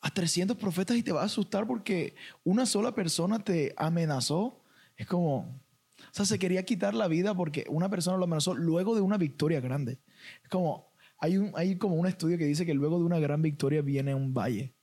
a 0.00 0.10
300 0.10 0.56
profetas 0.56 0.96
y 0.96 1.02
te 1.02 1.12
va 1.12 1.22
a 1.22 1.26
asustar 1.26 1.66
porque 1.66 2.14
una 2.44 2.66
sola 2.66 2.94
persona 2.94 3.38
te 3.38 3.74
amenazó. 3.76 4.62
Es 4.96 5.06
como, 5.06 5.36
o 5.36 6.12
sea, 6.12 6.24
se 6.24 6.38
quería 6.38 6.64
quitar 6.64 6.94
la 6.94 7.08
vida 7.08 7.34
porque 7.34 7.64
una 7.68 7.90
persona 7.90 8.16
lo 8.16 8.24
amenazó 8.24 8.54
luego 8.54 8.94
de 8.94 9.00
una 9.00 9.18
victoria 9.18 9.60
grande. 9.60 10.00
Es 10.42 10.48
como, 10.48 10.92
hay, 11.18 11.38
un, 11.38 11.52
hay 11.54 11.76
como 11.76 11.96
un 11.96 12.06
estudio 12.06 12.38
que 12.38 12.44
dice 12.44 12.66
que 12.66 12.74
luego 12.74 12.98
de 12.98 13.04
una 13.04 13.18
gran 13.18 13.42
victoria 13.42 13.82
viene 13.82 14.14
un 14.14 14.34
valle. 14.34 14.74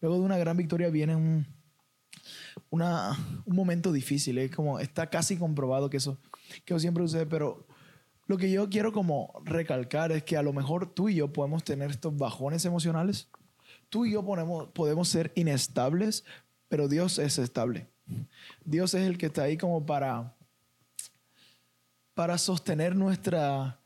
Luego 0.00 0.18
de 0.18 0.24
una 0.24 0.38
gran 0.38 0.56
victoria 0.56 0.88
viene 0.88 1.14
un, 1.16 1.46
una, 2.70 3.16
un 3.44 3.56
momento 3.56 3.92
difícil. 3.92 4.38
Es 4.38 4.54
como, 4.54 4.78
está 4.78 5.10
casi 5.10 5.36
comprobado 5.36 5.90
que 5.90 5.98
eso, 5.98 6.18
que 6.64 6.74
eso 6.74 6.80
siempre 6.80 7.04
sucede, 7.04 7.26
pero 7.26 7.66
lo 8.30 8.38
que 8.38 8.48
yo 8.48 8.70
quiero 8.70 8.92
como 8.92 9.42
recalcar 9.44 10.12
es 10.12 10.22
que 10.22 10.36
a 10.36 10.42
lo 10.44 10.52
mejor 10.52 10.94
tú 10.94 11.08
y 11.08 11.16
yo 11.16 11.32
podemos 11.32 11.64
tener 11.64 11.90
estos 11.90 12.16
bajones 12.16 12.64
emocionales. 12.64 13.26
Tú 13.88 14.06
y 14.06 14.12
yo 14.12 14.24
podemos, 14.24 14.68
podemos 14.68 15.08
ser 15.08 15.32
inestables, 15.34 16.24
pero 16.68 16.86
Dios 16.86 17.18
es 17.18 17.40
estable. 17.40 17.88
Dios 18.64 18.94
es 18.94 19.04
el 19.04 19.18
que 19.18 19.26
está 19.26 19.42
ahí 19.42 19.56
como 19.56 19.84
para, 19.84 20.36
para 22.14 22.38
sostener 22.38 22.94
nuestra 22.94 23.80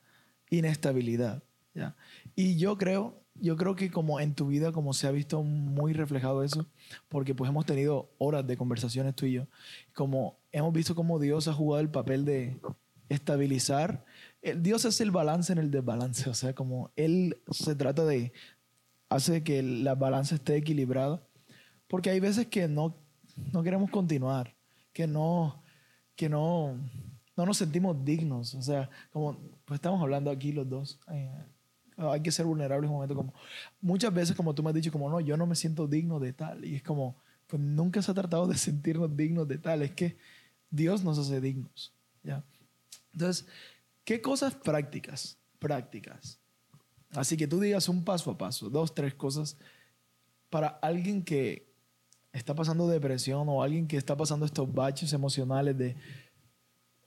inestabilidad. 0.51 1.43
¿ya? 1.73 1.97
Y 2.37 2.59
yo 2.59 2.77
creo, 2.77 3.23
yo 3.37 3.57
creo 3.57 3.75
que 3.77 3.91
como 3.91 4.21
en 4.21 4.35
tu 4.35 4.49
vida, 4.49 4.73
como 4.73 4.93
se 4.93 5.07
ha 5.07 5.11
visto 5.11 5.43
muy 5.43 5.95
reflejado 5.95 6.43
eso, 6.43 6.67
porque 7.09 7.35
pues 7.35 7.49
hemos 7.49 7.65
tenido 7.65 8.11
horas 8.19 8.47
de 8.47 8.59
conversaciones 8.59 9.15
tú 9.15 9.25
y 9.25 9.33
yo, 9.33 9.47
como 9.95 10.37
hemos 10.53 10.75
visto 10.75 10.95
cómo 10.95 11.19
Dios 11.19 11.49
ha 11.49 11.55
jugado 11.55 11.81
el 11.81 11.89
papel 11.89 12.27
de 12.27 12.61
estabilizar. 13.09 14.05
Dios 14.57 14.85
es 14.85 15.01
el 15.01 15.11
balance 15.11 15.53
en 15.53 15.59
el 15.59 15.71
desbalance, 15.71 16.29
o 16.29 16.35
sea, 16.35 16.55
como 16.55 16.91
Él 16.97 17.39
se 17.51 17.75
trata 17.75 18.05
de, 18.05 18.33
hace 19.09 19.43
que 19.43 19.63
la 19.63 19.95
balanza 19.95 20.35
esté 20.35 20.57
equilibrada, 20.57 21.23
porque 21.89 22.11
hay 22.11 22.21
veces 22.21 22.47
que 22.47 22.69
no, 22.69 22.97
no 23.53 23.63
queremos 23.63 23.91
continuar, 23.91 24.55
que 24.93 25.07
no, 25.07 25.63
que 26.17 26.29
no, 26.29 26.77
no 27.37 27.47
nos 27.47 27.57
sentimos 27.57 28.05
dignos, 28.05 28.55
o 28.55 28.63
sea, 28.63 28.91
como 29.13 29.39
pues 29.65 29.79
estamos 29.79 30.03
hablando 30.03 30.31
aquí 30.31 30.53
los 30.53 30.69
dos, 30.69 31.01
eh, 31.11 31.31
hay 31.97 32.21
que 32.21 32.33
ser 32.33 32.47
vulnerables 32.47 32.89
un 32.89 32.97
momento 32.97 33.15
como 33.15 33.33
muchas 33.81 34.13
veces 34.13 34.37
como 34.37 34.55
tú 34.55 34.63
me 34.63 34.71
has 34.71 34.75
dicho 34.75 34.91
como 34.91 35.09
no 35.09 35.21
yo 35.21 35.37
no 35.37 35.47
me 35.47 35.55
siento 35.55 35.87
digno 35.87 36.19
de 36.19 36.33
tal 36.33 36.65
y 36.65 36.77
es 36.77 36.83
como 36.83 37.17
pues 37.47 37.63
nunca 37.63 38.03
se 38.03 38.11
ha 38.11 38.15
tratado 38.15 38.47
de 38.47 38.57
sentirnos 38.57 39.17
dignos 39.17 39.47
de 39.47 39.59
tal 39.59 39.83
es 39.83 39.93
que 39.93 40.17
Dios 40.71 41.05
nos 41.05 41.19
hace 41.19 41.41
dignos 41.41 41.93
ya 42.23 42.43
entonces 43.13 43.47
qué 44.05 44.21
cosas 44.21 44.55
prácticas 44.55 45.39
prácticas. 45.59 46.39
Así 47.13 47.37
que 47.37 47.47
tú 47.47 47.59
digas 47.59 47.89
un 47.89 48.05
paso 48.05 48.31
a 48.31 48.37
paso 48.37 48.69
dos 48.69 48.95
tres 48.95 49.15
cosas 49.15 49.57
para 50.51 50.69
alguien 50.83 51.23
que 51.23 51.73
está 52.33 52.55
pasando 52.55 52.87
depresión 52.89 53.49
o 53.49 53.63
alguien 53.63 53.87
que 53.87 53.97
está 53.97 54.17
pasando 54.17 54.45
estos 54.45 54.73
baches 54.73 55.13
emocionales 55.13 55.79
de 55.79 55.97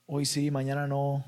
hoy 0.06 0.26
sí 0.26 0.50
mañana 0.50 0.88
no 0.88 1.24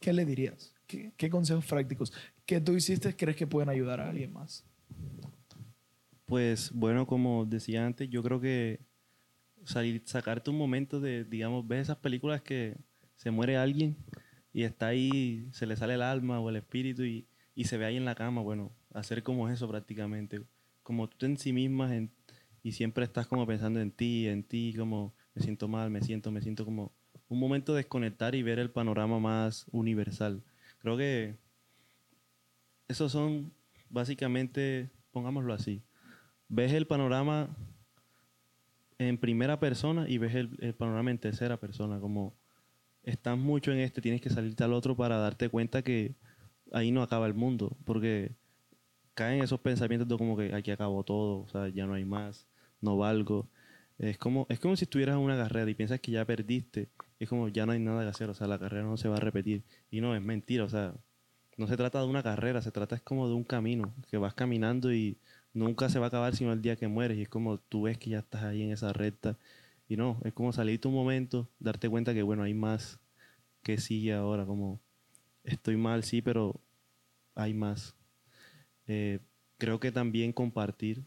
qué 0.00 0.12
le 0.12 0.24
dirías 0.24 0.74
¿Qué, 1.16 1.30
consejos 1.30 1.64
prácticos 1.66 2.12
que 2.44 2.60
tú 2.60 2.72
hiciste 2.72 3.14
crees 3.14 3.36
que 3.36 3.46
pueden 3.46 3.68
ayudar 3.68 4.00
a 4.00 4.08
alguien 4.08 4.32
más? 4.32 4.64
Pues 6.26 6.72
bueno, 6.72 7.06
como 7.06 7.46
decía 7.46 7.86
antes, 7.86 8.10
yo 8.10 8.24
creo 8.24 8.40
que 8.40 8.80
salir, 9.64 10.02
sacarte 10.04 10.50
un 10.50 10.58
momento 10.58 10.98
de, 10.98 11.24
digamos, 11.24 11.66
ves 11.68 11.82
esas 11.82 11.98
películas 11.98 12.42
que 12.42 12.76
se 13.14 13.30
muere 13.30 13.56
alguien 13.56 13.96
y 14.52 14.64
está 14.64 14.88
ahí, 14.88 15.48
se 15.52 15.66
le 15.66 15.76
sale 15.76 15.94
el 15.94 16.02
alma 16.02 16.40
o 16.40 16.50
el 16.50 16.56
espíritu 16.56 17.04
y, 17.04 17.26
y 17.54 17.64
se 17.64 17.78
ve 17.78 17.86
ahí 17.86 17.96
en 17.96 18.04
la 18.04 18.14
cama, 18.14 18.40
bueno, 18.40 18.72
hacer 18.92 19.22
como 19.22 19.48
eso 19.48 19.68
prácticamente, 19.68 20.42
como 20.82 21.08
tú 21.08 21.26
en 21.26 21.38
sí 21.38 21.52
misma 21.52 21.90
y 22.62 22.72
siempre 22.72 23.04
estás 23.04 23.26
como 23.26 23.46
pensando 23.46 23.80
en 23.80 23.90
ti, 23.90 24.28
en 24.28 24.42
ti, 24.42 24.74
como 24.76 25.14
me 25.34 25.42
siento 25.42 25.68
mal, 25.68 25.90
me 25.90 26.02
siento, 26.02 26.30
me 26.30 26.42
siento 26.42 26.64
como 26.64 26.92
un 27.28 27.38
momento 27.38 27.72
de 27.72 27.78
desconectar 27.78 28.34
y 28.34 28.42
ver 28.42 28.58
el 28.58 28.70
panorama 28.70 29.20
más 29.20 29.66
universal. 29.70 30.42
Creo 30.80 30.96
que 30.96 31.36
esos 32.88 33.12
son 33.12 33.52
básicamente, 33.88 34.90
pongámoslo 35.12 35.54
así, 35.54 35.82
ves 36.48 36.72
el 36.72 36.86
panorama 36.86 37.56
en 38.98 39.16
primera 39.16 39.60
persona 39.60 40.08
y 40.08 40.18
ves 40.18 40.34
el, 40.34 40.74
panorama 40.74 41.10
en 41.10 41.18
tercera 41.18 41.58
persona, 41.58 42.00
como 42.00 42.34
estás 43.02 43.38
mucho 43.38 43.72
en 43.72 43.78
este, 43.78 44.00
tienes 44.00 44.20
que 44.20 44.30
salirte 44.30 44.64
al 44.64 44.72
otro 44.72 44.96
para 44.96 45.18
darte 45.18 45.48
cuenta 45.48 45.82
que 45.82 46.14
ahí 46.72 46.92
no 46.92 47.02
acaba 47.02 47.26
el 47.26 47.34
mundo, 47.34 47.76
porque 47.84 48.32
caen 49.14 49.42
esos 49.42 49.60
pensamientos 49.60 50.08
de 50.08 50.16
como 50.16 50.36
que 50.36 50.54
aquí 50.54 50.70
acabó 50.70 51.04
todo, 51.04 51.40
o 51.40 51.48
sea, 51.48 51.68
ya 51.68 51.86
no 51.86 51.94
hay 51.94 52.04
más, 52.04 52.46
no 52.80 52.96
valgo. 52.96 53.48
Es 53.98 54.18
como, 54.18 54.46
es 54.48 54.60
como 54.60 54.76
si 54.76 54.84
estuvieras 54.84 55.16
en 55.16 55.22
una 55.22 55.36
carrera 55.36 55.70
y 55.70 55.74
piensas 55.74 56.00
que 56.00 56.12
ya 56.12 56.24
perdiste 56.24 56.88
es 57.20 57.28
como 57.28 57.48
ya 57.48 57.66
no 57.66 57.72
hay 57.72 57.78
nada 57.78 58.02
que 58.02 58.08
hacer, 58.08 58.30
o 58.30 58.34
sea, 58.34 58.46
la 58.48 58.58
carrera 58.58 58.82
no 58.84 58.96
se 58.96 59.08
va 59.08 59.18
a 59.18 59.20
repetir. 59.20 59.62
Y 59.90 60.00
no, 60.00 60.16
es 60.16 60.22
mentira, 60.22 60.64
o 60.64 60.68
sea, 60.70 60.94
no 61.58 61.66
se 61.66 61.76
trata 61.76 62.00
de 62.00 62.06
una 62.06 62.22
carrera, 62.22 62.62
se 62.62 62.72
trata 62.72 62.96
es 62.96 63.02
como 63.02 63.28
de 63.28 63.34
un 63.34 63.44
camino, 63.44 63.94
que 64.10 64.16
vas 64.16 64.34
caminando 64.34 64.92
y 64.92 65.18
nunca 65.52 65.90
se 65.90 65.98
va 65.98 66.06
a 66.06 66.08
acabar 66.08 66.34
sino 66.34 66.52
el 66.52 66.62
día 66.62 66.76
que 66.76 66.88
mueres. 66.88 67.18
Y 67.18 67.22
es 67.22 67.28
como 67.28 67.58
tú 67.58 67.82
ves 67.82 67.98
que 67.98 68.10
ya 68.10 68.20
estás 68.20 68.42
ahí 68.44 68.62
en 68.62 68.72
esa 68.72 68.94
recta. 68.94 69.36
Y 69.90 69.96
no, 69.96 70.20
es 70.22 70.32
como 70.32 70.52
salirte 70.52 70.86
un 70.86 70.94
momento, 70.94 71.50
darte 71.58 71.88
cuenta 71.88 72.14
que, 72.14 72.22
bueno, 72.22 72.44
hay 72.44 72.54
más 72.54 73.00
que 73.60 73.76
sigue 73.76 74.14
ahora, 74.14 74.46
como 74.46 74.80
estoy 75.42 75.76
mal, 75.76 76.04
sí, 76.04 76.22
pero 76.22 76.60
hay 77.34 77.54
más. 77.54 77.96
Eh, 78.86 79.18
creo 79.58 79.80
que 79.80 79.90
también 79.90 80.32
compartir, 80.32 81.02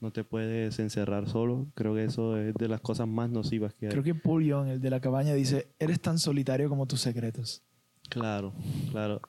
no 0.00 0.12
te 0.12 0.22
puedes 0.22 0.78
encerrar 0.78 1.28
solo. 1.28 1.66
Creo 1.74 1.96
que 1.96 2.04
eso 2.04 2.36
es 2.36 2.54
de 2.54 2.68
las 2.68 2.80
cosas 2.80 3.08
más 3.08 3.28
nocivas 3.28 3.74
que 3.74 3.86
hay. 3.86 3.90
Creo 3.90 4.04
que 4.04 4.14
Paul 4.14 4.44
Young, 4.44 4.68
el 4.68 4.80
de 4.80 4.90
la 4.90 5.00
cabaña, 5.00 5.34
dice, 5.34 5.66
eres 5.80 5.98
tan 5.98 6.20
solitario 6.20 6.68
como 6.68 6.86
tus 6.86 7.00
secretos. 7.00 7.64
Claro, 8.08 8.54
claro. 8.92 9.20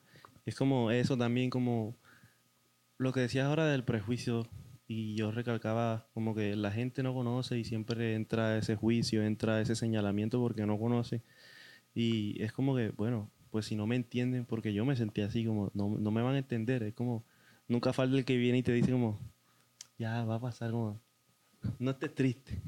Es 0.46 0.54
como 0.54 0.92
eso 0.92 1.18
también, 1.18 1.50
como 1.50 1.98
lo 3.00 3.12
que 3.12 3.22
decías 3.22 3.48
ahora 3.48 3.66
del 3.66 3.84
prejuicio, 3.84 4.48
y 4.92 5.14
yo 5.14 5.30
recalcaba 5.32 6.08
como 6.16 6.34
que 6.34 6.56
la 6.56 6.72
gente 6.72 7.04
no 7.04 7.14
conoce 7.14 7.60
y 7.60 7.64
siempre 7.64 8.16
entra 8.16 8.58
ese 8.58 8.76
juicio, 8.76 9.24
entra 9.24 9.62
ese 9.62 9.76
señalamiento 9.76 10.40
porque 10.40 10.66
no 10.66 10.80
conoce. 10.80 11.22
Y 11.94 12.42
es 12.42 12.52
como 12.54 12.76
que, 12.76 12.90
bueno, 12.90 13.30
pues 13.52 13.68
si 13.68 13.76
no 13.76 13.86
me 13.86 13.96
entienden, 13.96 14.46
porque 14.46 14.74
yo 14.74 14.86
me 14.86 14.96
sentí 14.96 15.22
así, 15.22 15.46
como 15.46 15.70
no, 15.76 15.96
no 16.00 16.10
me 16.10 16.24
van 16.24 16.34
a 16.34 16.40
entender. 16.40 16.82
Es 16.82 16.96
como, 16.96 17.24
nunca 17.68 17.94
falta 17.94 18.18
el 18.18 18.26
que 18.26 18.36
viene 18.38 18.58
y 18.58 18.64
te 18.64 18.72
dice 18.72 18.92
como, 18.92 19.20
ya 20.00 20.26
va 20.26 20.36
a 20.36 20.42
pasar 20.42 20.72
como, 20.72 21.00
no 21.78 21.92
estés 21.92 22.16
triste. 22.16 22.60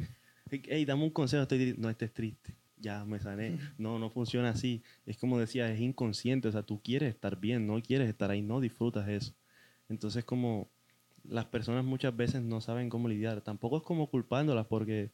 Hey, 0.51 0.85
dame 0.85 1.03
un 1.03 1.09
consejo, 1.09 1.41
estoy 1.41 1.73
no 1.79 1.89
estés 1.89 2.13
triste. 2.13 2.55
Ya 2.77 3.03
me 3.03 3.19
sané. 3.19 3.57
No, 3.79 3.97
no 3.97 4.11
funciona 4.11 4.49
así. 4.49 4.83
Es 5.07 5.17
como 5.17 5.39
decía, 5.39 5.71
es 5.71 5.79
inconsciente. 5.79 6.49
O 6.49 6.51
sea, 6.51 6.61
tú 6.61 6.83
quieres 6.83 7.15
estar 7.15 7.39
bien, 7.39 7.65
no 7.65 7.81
quieres 7.81 8.09
estar 8.09 8.29
ahí, 8.29 8.43
no 8.43 8.59
disfrutas 8.59 9.07
eso. 9.07 9.33
Entonces, 9.89 10.23
como 10.23 10.69
las 11.23 11.45
personas 11.45 11.85
muchas 11.85 12.15
veces 12.15 12.41
no 12.41 12.61
saben 12.61 12.89
cómo 12.89 13.07
lidiar. 13.07 13.41
Tampoco 13.41 13.77
es 13.77 13.83
como 13.83 14.07
culpándolas 14.07 14.65
porque 14.67 15.11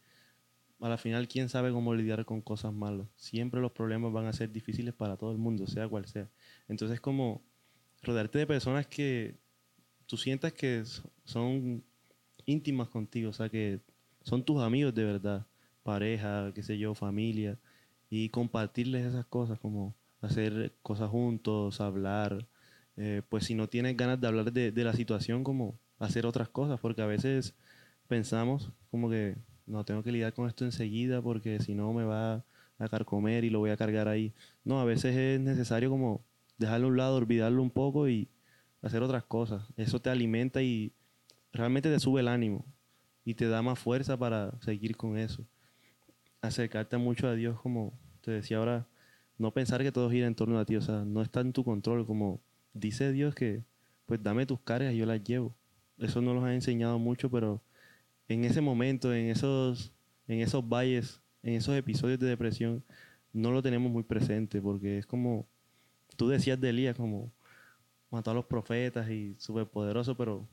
a 0.80 0.90
la 0.90 0.98
final, 0.98 1.28
¿quién 1.28 1.50
sabe 1.50 1.72
cómo 1.72 1.96
lidiar 1.96 2.26
con 2.26 2.42
cosas 2.42 2.74
malas? 2.74 3.08
Siempre 3.16 3.62
los 3.62 3.72
problemas 3.72 4.14
van 4.14 4.26
a 4.26 4.34
ser 4.34 4.52
difíciles 4.52 4.94
para 4.94 5.18
todo 5.18 5.32
el 5.32 5.38
mundo, 5.38 5.68
sea 5.68 5.88
cual 5.88 6.06
sea. 6.08 6.30
Entonces, 6.68 7.00
como 7.02 7.42
rodearte 8.04 8.40
de 8.40 8.48
personas 8.48 8.88
que 8.88 9.36
tú 10.06 10.18
sientas 10.18 10.54
que 10.54 10.84
son 11.26 11.84
íntimas 12.46 12.90
contigo, 12.90 13.30
o 13.32 13.34
sea, 13.34 13.50
que 13.50 13.82
son 14.24 14.44
tus 14.44 14.62
amigos 14.62 14.94
de 14.94 15.04
verdad, 15.04 15.46
pareja, 15.84 16.52
qué 16.54 16.64
sé 16.64 16.78
yo, 16.78 16.94
familia, 16.96 17.58
y 18.10 18.30
compartirles 18.30 19.06
esas 19.06 19.26
cosas, 19.26 19.60
como 19.60 19.96
hacer 20.22 20.74
cosas 20.82 21.10
juntos, 21.10 21.82
hablar, 21.82 22.48
eh, 22.96 23.22
pues 23.30 23.46
si 23.46 23.56
no 23.56 23.68
tienes 23.68 23.96
ganas 23.96 24.20
de 24.20 24.28
hablar 24.28 24.52
de, 24.52 24.84
la 24.84 24.94
situación, 24.94 25.44
como 25.44 25.80
hacer 26.00 26.26
otras 26.26 26.50
cosas, 26.50 26.80
porque 26.80 27.02
a 27.02 27.06
veces 27.06 27.54
pensamos 28.08 28.72
como 28.92 29.10
que 29.10 29.36
no 29.66 29.84
tengo 29.84 30.04
que 30.04 30.12
lidiar 30.12 30.34
con 30.34 30.48
esto 30.48 30.66
enseguida 30.66 31.22
porque 31.22 31.60
si 31.60 31.76
no 31.76 31.92
me 31.94 32.06
va 32.06 32.46
a 32.80 32.90
carcomer 32.90 33.44
y 33.44 33.50
lo 33.50 33.60
voy 33.60 33.72
a 33.72 33.78
cargar 33.78 34.08
ahí. 34.08 34.34
No, 34.64 34.80
a 34.80 34.86
veces 34.86 35.16
es 35.16 35.40
necesario 35.40 35.90
como 35.90 36.24
dejarlo 36.58 36.88
a 36.88 36.90
un 36.92 36.98
lado, 36.98 37.16
olvidarlo 37.18 37.62
un 37.62 37.72
poco 37.72 38.08
y 38.08 38.30
hacer 38.82 39.04
otras 39.04 39.24
cosas. 39.24 39.64
Eso 39.76 40.00
te 40.00 40.10
alimenta 40.10 40.62
y 40.62 40.94
realmente 41.52 41.90
te 41.92 42.00
sube 42.00 42.22
el 42.22 42.28
ánimo 42.28 42.66
y 43.26 43.34
te 43.34 43.48
da 43.48 43.62
más 43.62 43.80
fuerza 43.80 44.18
para 44.18 44.54
seguir 44.62 44.96
con 44.96 45.18
eso. 45.18 45.44
Acercarte 46.42 46.98
mucho 46.98 47.28
a 47.28 47.34
Dios, 47.34 47.60
como 47.60 47.94
te 48.22 48.32
decía 48.32 48.58
ahora, 48.58 48.88
no 49.38 49.52
pensar 49.52 49.84
que 49.84 49.92
todo 49.92 50.10
gira 50.10 50.28
en 50.28 50.36
torno 50.36 50.58
a 50.60 50.66
ti, 50.66 50.76
o 50.76 50.82
sea, 50.82 51.04
no 51.04 51.22
está 51.22 51.42
en 51.42 51.52
tu 51.52 51.64
control, 51.64 52.06
como 52.06 52.40
dice 52.74 53.12
Dios 53.12 53.36
que, 53.36 53.64
pues 54.06 54.24
dame 54.24 54.46
tus 54.46 54.62
cargas 54.62 54.94
y 54.94 54.98
yo 54.98 55.06
las 55.06 55.24
llevo. 55.24 55.56
Eso 56.00 56.22
no 56.22 56.34
los 56.34 56.44
ha 56.44 56.54
enseñado 56.54 57.00
mucho, 57.00 57.30
pero 57.30 57.62
en 58.28 58.46
ese 58.46 58.62
momento, 58.62 59.14
en 59.14 59.30
esos, 59.30 59.94
en 60.28 60.42
esos 60.42 60.68
valles, 60.68 61.22
en 61.44 61.56
esos 61.56 61.76
episodios 61.76 62.20
de 62.20 62.28
depresión, 62.28 62.84
no 63.34 63.52
lo 63.52 63.62
tenemos 63.62 63.92
muy 63.92 64.04
presente 64.04 64.62
porque 64.62 64.98
es 65.00 65.06
como, 65.06 65.48
tú 66.16 66.28
decías 66.28 66.60
de 66.60 66.70
Elías, 66.70 66.96
como 66.96 67.32
mató 68.10 68.32
a 68.32 68.34
los 68.34 68.46
profetas 68.46 69.10
y 69.10 69.36
súper 69.40 69.68
poderoso, 69.68 70.16
pero 70.16 70.48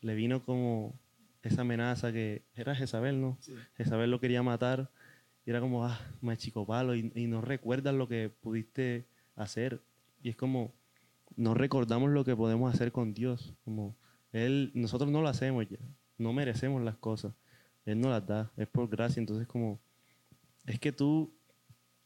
le 0.00 0.14
vino 0.14 0.44
como 0.44 0.94
esa 1.42 1.62
amenaza 1.62 2.12
que 2.12 2.42
era 2.54 2.74
Jezabel, 2.74 3.20
¿no? 3.20 3.38
Jezabel 3.76 4.10
lo 4.10 4.20
quería 4.20 4.42
matar 4.42 4.90
y 5.46 5.50
era 5.50 5.60
como, 5.60 5.84
ah, 5.84 5.98
me 6.20 6.36
chico 6.36 6.66
palo 6.66 6.94
y, 6.94 7.10
y 7.14 7.26
no 7.26 7.40
recuerdas 7.40 7.94
lo 7.94 8.08
que 8.08 8.30
pudiste 8.30 9.06
hacer. 9.36 9.80
Y 10.22 10.28
es 10.28 10.36
como, 10.36 10.74
no 11.36 11.54
recordamos 11.54 12.10
lo 12.10 12.24
que 12.24 12.36
podemos 12.36 12.72
hacer 12.72 12.92
con 12.92 13.14
Dios. 13.14 13.54
Como, 13.64 13.96
Él, 14.32 14.70
nosotros 14.74 15.10
no 15.10 15.22
lo 15.22 15.28
hacemos 15.28 15.68
ya, 15.68 15.78
no 16.18 16.32
merecemos 16.32 16.82
las 16.82 16.96
cosas. 16.96 17.34
Él 17.84 18.00
nos 18.00 18.10
las 18.10 18.26
da, 18.26 18.52
es 18.56 18.68
por 18.68 18.88
gracia. 18.88 19.20
Entonces, 19.20 19.46
como, 19.46 19.80
es 20.66 20.78
que 20.78 20.92
tú 20.92 21.32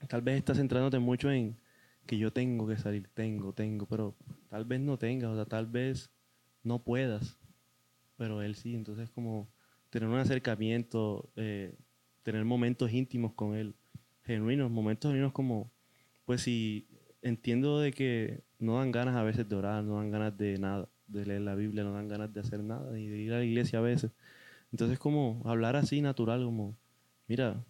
tal 0.08 0.22
vez 0.22 0.38
estás 0.38 0.58
centrándote 0.58 0.98
mucho 0.98 1.30
en 1.30 1.56
que 2.06 2.18
yo 2.18 2.32
tengo 2.32 2.66
que 2.66 2.76
salir, 2.76 3.08
tengo, 3.14 3.52
tengo, 3.52 3.86
pero 3.86 4.14
tal 4.48 4.64
vez 4.64 4.80
no 4.80 4.98
tengas, 4.98 5.30
o 5.30 5.34
sea, 5.34 5.46
tal 5.46 5.66
vez 5.66 6.10
no 6.62 6.82
puedas, 6.82 7.38
pero 8.16 8.42
Él 8.42 8.54
sí. 8.54 8.74
Entonces, 8.74 9.10
como 9.10 9.48
tener 9.90 10.08
un 10.08 10.18
acercamiento, 10.18 11.30
eh, 11.36 11.74
tener 12.22 12.44
momentos 12.44 12.92
íntimos 12.92 13.32
con 13.34 13.54
Él, 13.54 13.74
genuinos, 14.24 14.70
momentos 14.70 15.10
genuinos 15.10 15.32
como, 15.32 15.70
pues 16.24 16.42
si 16.42 16.88
entiendo 17.22 17.80
de 17.80 17.92
que 17.92 18.42
no 18.58 18.78
dan 18.78 18.92
ganas 18.92 19.16
a 19.16 19.22
veces 19.22 19.48
de 19.48 19.56
orar, 19.56 19.84
no 19.84 19.96
dan 19.96 20.10
ganas 20.10 20.36
de 20.36 20.58
nada, 20.58 20.88
de 21.06 21.26
leer 21.26 21.42
la 21.42 21.54
Biblia, 21.54 21.84
no 21.84 21.92
dan 21.92 22.08
ganas 22.08 22.32
de 22.32 22.40
hacer 22.40 22.62
nada, 22.62 22.92
ni 22.92 23.08
de 23.08 23.18
ir 23.18 23.32
a 23.32 23.38
la 23.38 23.44
iglesia 23.44 23.78
a 23.78 23.82
veces. 23.82 24.10
Entonces 24.72 24.98
como 24.98 25.42
hablar 25.44 25.76
así 25.76 26.00
natural, 26.00 26.44
como, 26.44 26.76
mira, 27.28 27.64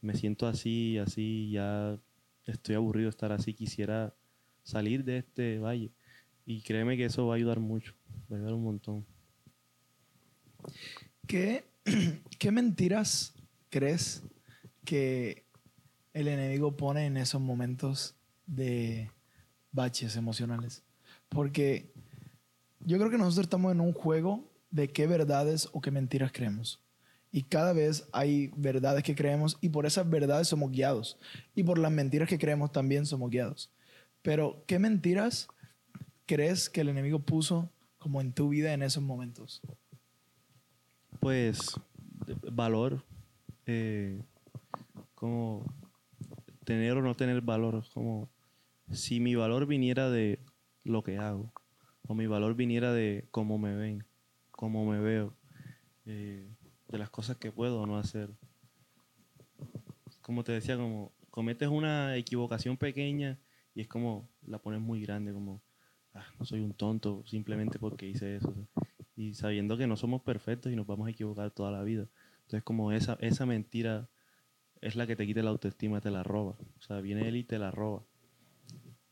me 0.00 0.14
siento 0.14 0.46
así, 0.46 0.98
así, 0.98 1.50
ya 1.50 1.98
estoy 2.46 2.74
aburrido 2.74 3.06
de 3.06 3.10
estar 3.10 3.32
así, 3.32 3.54
quisiera 3.54 4.14
salir 4.62 5.04
de 5.04 5.18
este 5.18 5.58
valle. 5.58 5.92
Y 6.46 6.60
créeme 6.60 6.96
que 6.96 7.06
eso 7.06 7.26
va 7.26 7.34
a 7.34 7.36
ayudar 7.36 7.58
mucho, 7.58 7.94
va 8.30 8.36
a 8.36 8.38
ayudar 8.38 8.54
un 8.54 8.64
montón. 8.64 9.06
¿Qué, 11.26 11.64
qué 12.38 12.50
mentiras 12.50 13.34
crees 13.70 14.22
que 14.84 15.44
el 16.12 16.28
enemigo 16.28 16.76
pone 16.76 17.06
en 17.06 17.16
esos 17.16 17.40
momentos 17.40 18.14
de 18.46 19.10
baches 19.72 20.16
emocionales? 20.16 20.82
Porque 21.30 21.90
yo 22.84 22.98
creo 22.98 23.10
que 23.10 23.18
nosotros 23.18 23.46
estamos 23.46 23.72
en 23.72 23.80
un 23.80 23.92
juego 23.92 24.44
de 24.70 24.88
qué 24.88 25.06
verdades 25.06 25.68
o 25.72 25.80
qué 25.80 25.90
mentiras 25.90 26.32
creemos. 26.32 26.80
Y 27.32 27.42
cada 27.42 27.72
vez 27.72 28.08
hay 28.12 28.52
verdades 28.56 29.02
que 29.02 29.14
creemos 29.14 29.56
y 29.60 29.70
por 29.70 29.86
esas 29.86 30.08
verdades 30.08 30.48
somos 30.48 30.70
guiados. 30.70 31.18
Y 31.54 31.64
por 31.64 31.78
las 31.78 31.90
mentiras 31.90 32.28
que 32.28 32.38
creemos 32.38 32.70
también 32.70 33.06
somos 33.06 33.30
guiados. 33.30 33.70
Pero, 34.22 34.62
¿qué 34.66 34.78
mentiras 34.78 35.48
crees 36.26 36.70
que 36.70 36.82
el 36.82 36.88
enemigo 36.88 37.18
puso 37.18 37.70
como 37.98 38.20
en 38.20 38.32
tu 38.32 38.50
vida 38.50 38.72
en 38.72 38.82
esos 38.82 39.02
momentos? 39.02 39.60
Pues 41.20 41.72
valor, 42.52 43.04
eh, 43.66 44.22
como 45.14 45.64
tener 46.64 46.96
o 46.96 47.02
no 47.02 47.14
tener 47.14 47.40
valor, 47.40 47.84
como 47.92 48.28
si 48.92 49.20
mi 49.20 49.34
valor 49.34 49.66
viniera 49.66 50.10
de 50.10 50.38
lo 50.84 51.02
que 51.02 51.18
hago, 51.18 51.52
o 52.06 52.14
mi 52.14 52.26
valor 52.26 52.54
viniera 52.54 52.92
de 52.92 53.26
cómo 53.30 53.58
me 53.58 53.74
ven, 53.74 54.04
cómo 54.50 54.84
me 54.84 55.00
veo, 55.00 55.34
eh, 56.06 56.48
de 56.88 56.98
las 56.98 57.10
cosas 57.10 57.36
que 57.36 57.52
puedo 57.52 57.80
o 57.80 57.86
no 57.86 57.98
hacer. 57.98 58.30
Como 60.20 60.44
te 60.44 60.52
decía, 60.52 60.76
como 60.76 61.12
cometes 61.30 61.68
una 61.68 62.16
equivocación 62.16 62.76
pequeña 62.76 63.38
y 63.74 63.80
es 63.80 63.88
como 63.88 64.28
la 64.46 64.58
pones 64.58 64.80
muy 64.80 65.00
grande, 65.00 65.32
como 65.32 65.62
ah, 66.14 66.26
no 66.38 66.44
soy 66.44 66.60
un 66.60 66.74
tonto 66.74 67.24
simplemente 67.26 67.78
porque 67.78 68.06
hice 68.06 68.36
eso. 68.36 68.54
Y 69.16 69.34
sabiendo 69.34 69.76
que 69.76 69.86
no 69.86 69.96
somos 69.96 70.22
perfectos 70.22 70.72
y 70.72 70.76
nos 70.76 70.86
vamos 70.86 71.08
a 71.08 71.10
equivocar 71.10 71.50
toda 71.50 71.70
la 71.70 71.82
vida. 71.82 72.08
Entonces 72.42 72.62
como 72.62 72.92
esa, 72.92 73.16
esa 73.20 73.46
mentira 73.46 74.08
es 74.80 74.96
la 74.96 75.06
que 75.06 75.16
te 75.16 75.26
quita 75.26 75.42
la 75.42 75.50
autoestima, 75.50 76.00
te 76.00 76.10
la 76.10 76.22
roba. 76.22 76.56
O 76.78 76.82
sea, 76.82 77.00
viene 77.00 77.26
él 77.26 77.36
y 77.36 77.44
te 77.44 77.58
la 77.58 77.70
roba. 77.70 78.04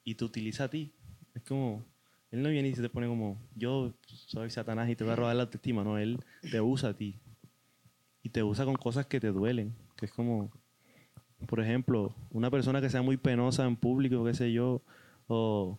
Y 0.05 0.17
te 0.17 0.25
utiliza 0.25 0.65
a 0.65 0.69
ti. 0.69 0.95
Es 1.35 1.43
como, 1.43 1.85
él 2.33 2.43
no 2.43 2.49
viene 2.49 2.69
y 2.69 2.75
se 2.75 2.81
te 2.81 2.89
pone 2.89 3.07
como, 3.07 3.39
yo 3.55 3.93
soy 4.07 4.49
Satanás 4.51 4.89
y 4.89 4.97
te 4.97 5.05
voy 5.05 5.13
a 5.13 5.17
robar 5.17 5.37
la 5.37 5.43
autoestima. 5.43 5.85
No, 5.85 5.99
él 5.99 6.19
te 6.51 6.63
usa 6.63 6.89
a 6.89 6.97
ti 6.97 7.21
y 8.23 8.31
te 8.31 8.43
usa 8.43 8.65
con 8.65 8.75
cosas 8.75 9.07
que 9.07 9.21
te 9.21 9.29
duelen, 9.29 9.75
que 9.97 10.07
es 10.07 10.13
como, 10.13 10.51
por 11.47 11.61
ejemplo, 11.61 12.15
una 12.31 12.51
persona 12.51 12.81
que 12.81 12.89
sea 12.89 13.03
muy 13.03 13.19
penosa 13.19 13.67
en 13.67 13.77
público, 13.77 14.25
qué 14.25 14.33
sé 14.33 14.51
yo, 14.51 14.83
o 15.27 15.79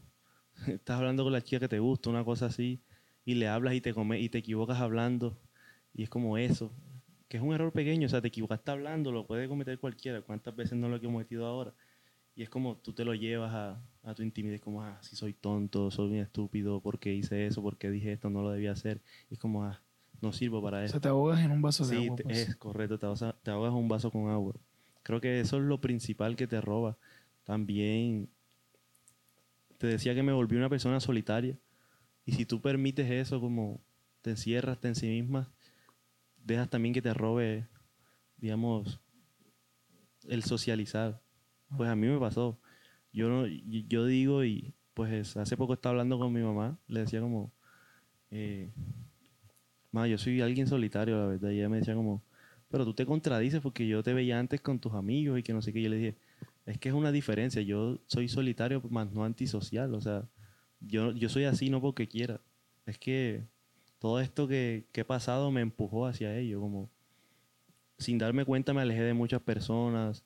estás 0.67 0.99
hablando 0.99 1.23
con 1.23 1.33
la 1.33 1.41
chica 1.41 1.61
que 1.61 1.69
te 1.69 1.79
gusta, 1.79 2.11
una 2.11 2.23
cosa 2.23 2.45
así, 2.45 2.79
y 3.25 3.33
le 3.33 3.47
hablas 3.47 3.73
y 3.73 3.81
te, 3.81 3.95
come, 3.95 4.19
y 4.19 4.29
te 4.29 4.37
equivocas 4.37 4.79
hablando, 4.79 5.35
y 5.91 6.03
es 6.03 6.09
como 6.09 6.37
eso, 6.37 6.71
que 7.29 7.37
es 7.37 7.43
un 7.43 7.53
error 7.53 7.71
pequeño, 7.71 8.05
o 8.05 8.09
sea, 8.09 8.21
te 8.21 8.27
equivocaste 8.27 8.69
hablando, 8.69 9.11
lo 9.11 9.25
puede 9.25 9.47
cometer 9.47 9.79
cualquiera, 9.79 10.21
¿cuántas 10.21 10.55
veces 10.55 10.77
no 10.77 10.87
lo 10.87 10.97
he 10.97 11.01
cometido 11.01 11.47
ahora? 11.47 11.73
Y 12.35 12.43
es 12.43 12.49
como 12.49 12.77
tú 12.77 12.93
te 12.93 13.05
lo 13.05 13.15
llevas 13.15 13.53
a, 13.55 13.81
a 14.03 14.13
tu 14.13 14.21
intimidad, 14.21 14.59
como, 14.59 14.83
ah, 14.83 14.97
si 15.01 15.15
soy 15.15 15.33
tonto, 15.33 15.89
soy 15.89 16.09
bien 16.09 16.23
estúpido, 16.23 16.81
porque 16.81 17.13
hice 17.13 17.47
eso, 17.47 17.61
porque 17.61 17.89
dije 17.89 18.11
esto, 18.11 18.29
no 18.29 18.41
lo 18.41 18.51
debía 18.51 18.71
hacer. 18.71 19.01
Y 19.29 19.35
es 19.35 19.39
como, 19.39 19.63
ah, 19.63 19.81
no 20.21 20.33
sirvo 20.33 20.61
para 20.61 20.83
eso. 20.83 20.91
O 20.91 20.93
sea, 20.93 21.01
te 21.01 21.07
ahogas 21.07 21.39
en 21.39 21.51
un 21.51 21.61
vaso 21.61 21.85
de 21.85 21.97
agua. 21.97 22.17
Sí, 22.17 22.23
pues. 22.23 22.49
es 22.49 22.55
correcto, 22.57 22.99
te 22.99 23.05
ahogas, 23.05 23.35
te 23.41 23.51
ahogas 23.51 23.71
en 23.71 23.77
un 23.77 23.87
vaso 23.87 24.11
con 24.11 24.29
agua. 24.29 24.53
Creo 25.03 25.21
que 25.21 25.39
eso 25.39 25.57
es 25.57 25.63
lo 25.63 25.79
principal 25.79 26.35
que 26.35 26.47
te 26.47 26.59
roba. 26.61 26.97
También 27.43 28.29
te 29.77 29.87
decía 29.87 30.15
que 30.15 30.23
me 30.23 30.31
volví 30.31 30.55
una 30.55 30.69
persona 30.69 30.99
solitaria. 30.99 31.57
Y 32.25 32.33
si 32.33 32.45
tú 32.45 32.61
permites 32.61 33.09
eso, 33.09 33.41
como 33.41 33.81
te 34.21 34.31
encierras 34.31 34.77
en 34.83 34.95
sí 34.95 35.07
misma, 35.07 35.51
dejas 36.37 36.69
también 36.69 36.93
que 36.93 37.01
te 37.01 37.13
robe, 37.13 37.67
digamos, 38.37 39.01
el 40.27 40.43
socializar. 40.43 41.21
Pues 41.75 41.89
a 41.89 41.95
mí 41.95 42.07
me 42.07 42.19
pasó. 42.19 42.59
Yo, 43.13 43.29
no, 43.29 43.47
yo 43.47 44.05
digo, 44.05 44.43
y 44.43 44.73
pues 44.93 45.37
hace 45.37 45.55
poco 45.55 45.73
estaba 45.73 45.91
hablando 45.91 46.19
con 46.19 46.33
mi 46.33 46.41
mamá, 46.41 46.77
le 46.87 47.01
decía 47.01 47.21
como, 47.21 47.51
eh, 48.31 48.71
yo 49.93 50.17
soy 50.17 50.41
alguien 50.41 50.67
solitario, 50.67 51.17
la 51.17 51.27
verdad. 51.27 51.51
Y 51.51 51.59
ella 51.59 51.69
me 51.69 51.77
decía 51.77 51.95
como, 51.95 52.23
pero 52.69 52.85
tú 52.85 52.93
te 52.93 53.05
contradices 53.05 53.61
porque 53.61 53.87
yo 53.87 54.01
te 54.03 54.13
veía 54.13 54.39
antes 54.39 54.61
con 54.61 54.79
tus 54.79 54.93
amigos 54.93 55.39
y 55.39 55.43
que 55.43 55.53
no 55.53 55.61
sé 55.61 55.71
qué. 55.71 55.81
Yo 55.81 55.89
le 55.89 55.97
dije, 55.97 56.17
es 56.65 56.79
que 56.79 56.89
es 56.89 56.95
una 56.95 57.11
diferencia. 57.11 57.61
Yo 57.61 57.99
soy 58.07 58.27
solitario, 58.27 58.81
más 58.89 59.11
no 59.11 59.23
antisocial. 59.23 59.93
O 59.93 60.01
sea, 60.01 60.27
yo, 60.79 61.11
yo 61.11 61.29
soy 61.29 61.45
así 61.45 61.69
no 61.69 61.81
porque 61.81 62.07
quiera. 62.07 62.41
Es 62.87 62.97
que 62.97 63.45
todo 63.99 64.19
esto 64.19 64.47
que, 64.47 64.87
que 64.91 65.01
he 65.01 65.05
pasado 65.05 65.51
me 65.51 65.61
empujó 65.61 66.07
hacia 66.07 66.35
ello. 66.35 66.59
Como 66.59 66.89
sin 67.99 68.17
darme 68.17 68.45
cuenta 68.45 68.73
me 68.73 68.81
alejé 68.81 69.03
de 69.03 69.13
muchas 69.13 69.41
personas. 69.41 70.25